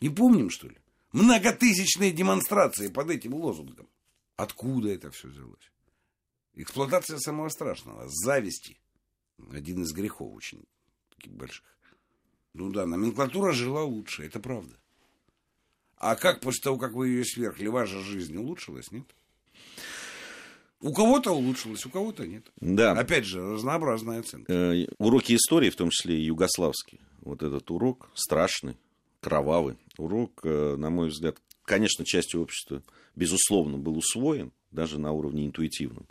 Не 0.00 0.10
помним, 0.10 0.50
что 0.50 0.68
ли? 0.68 0.76
Многотысячные 1.12 2.12
демонстрации 2.12 2.88
под 2.88 3.10
этим 3.10 3.34
лозунгом. 3.34 3.88
Откуда 4.36 4.90
это 4.90 5.10
все 5.10 5.28
взялось? 5.28 5.72
Эксплуатация 6.54 7.18
самого 7.18 7.48
страшного, 7.48 8.04
зависти. 8.08 8.78
Один 9.50 9.82
из 9.82 9.92
грехов 9.92 10.34
очень 10.34 10.66
таких 11.18 11.32
больших. 11.32 11.64
Ну 12.54 12.70
да, 12.70 12.86
номенклатура 12.86 13.52
жила 13.52 13.84
лучше, 13.84 14.24
это 14.24 14.40
правда. 14.40 14.74
А 15.96 16.14
как 16.14 16.40
после 16.40 16.62
того, 16.62 16.78
как 16.78 16.92
вы 16.92 17.08
ее 17.08 17.24
свергли, 17.24 17.66
ваша 17.66 18.00
жизнь 18.00 18.36
улучшилась, 18.36 18.90
нет? 18.92 19.06
У 20.80 20.92
кого-то 20.92 21.32
улучшилось, 21.32 21.84
у 21.86 21.90
кого-то 21.90 22.24
нет. 22.26 22.44
Да. 22.60 22.92
Опять 22.92 23.24
же, 23.24 23.40
разнообразная 23.40 24.20
оценка. 24.20 24.52
Э, 24.52 24.86
уроки 24.98 25.34
истории, 25.34 25.70
в 25.70 25.76
том 25.76 25.90
числе 25.90 26.16
и 26.16 26.24
югославские. 26.24 27.00
Вот 27.22 27.42
этот 27.42 27.68
урок 27.72 28.10
страшный, 28.14 28.76
кровавый 29.20 29.76
урок, 29.96 30.40
э, 30.44 30.76
на 30.76 30.88
мой 30.90 31.08
взгляд, 31.08 31.36
конечно, 31.64 32.04
частью 32.04 32.42
общества, 32.42 32.82
безусловно, 33.16 33.76
был 33.76 33.98
усвоен, 33.98 34.52
даже 34.70 35.00
на 35.00 35.10
уровне 35.10 35.46
интуитивном. 35.46 36.06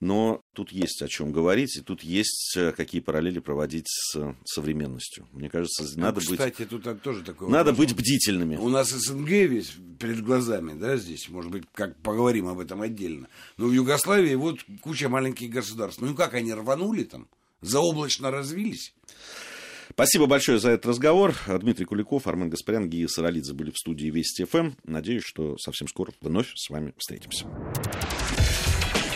Но 0.00 0.42
тут 0.54 0.72
есть 0.72 1.02
о 1.02 1.08
чем 1.08 1.30
говорить, 1.30 1.76
и 1.76 1.82
тут 1.82 2.02
есть 2.02 2.54
э, 2.56 2.72
какие 2.72 3.02
параллели 3.02 3.38
проводить 3.38 3.86
с 3.86 4.34
современностью. 4.46 5.28
Мне 5.32 5.50
кажется, 5.50 5.84
ну, 5.94 6.02
надо 6.02 6.20
кстати, 6.20 6.62
быть... 6.62 6.68
тут 6.70 7.02
тоже 7.02 7.22
такое. 7.22 7.50
Надо 7.50 7.74
быть 7.74 7.94
бдительными. 7.94 8.56
У 8.56 8.70
нас 8.70 8.88
СНГ 8.88 9.28
весь 9.28 9.74
перед 9.98 10.24
глазами, 10.24 10.78
да, 10.78 10.96
здесь, 10.96 11.28
может 11.28 11.50
быть, 11.50 11.64
как 11.74 12.00
поговорим 12.00 12.48
об 12.48 12.60
этом 12.60 12.80
отдельно. 12.80 13.28
Но 13.58 13.66
в 13.66 13.72
Югославии 13.72 14.34
вот 14.36 14.60
куча 14.80 15.10
маленьких 15.10 15.50
государств. 15.50 16.00
Ну 16.00 16.14
как 16.14 16.32
они 16.32 16.54
рванули 16.54 17.04
там? 17.04 17.28
Заоблачно 17.60 18.30
развились? 18.30 18.94
Спасибо 19.90 20.26
большое 20.26 20.58
за 20.58 20.70
этот 20.70 20.86
разговор. 20.86 21.34
Дмитрий 21.46 21.84
Куликов, 21.84 22.26
Армен 22.26 22.48
Гаспарян, 22.48 22.88
Гия 22.88 23.06
Саралидзе 23.06 23.52
были 23.52 23.70
в 23.70 23.76
студии 23.76 24.06
Вести 24.06 24.44
ФМ. 24.44 24.70
Надеюсь, 24.84 25.24
что 25.24 25.58
совсем 25.58 25.88
скоро 25.88 26.12
вновь 26.22 26.52
с 26.54 26.70
вами 26.70 26.94
встретимся. 26.96 27.46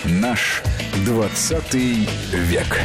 Наш 0.07 0.63
20 1.07 1.75
век. 2.33 2.81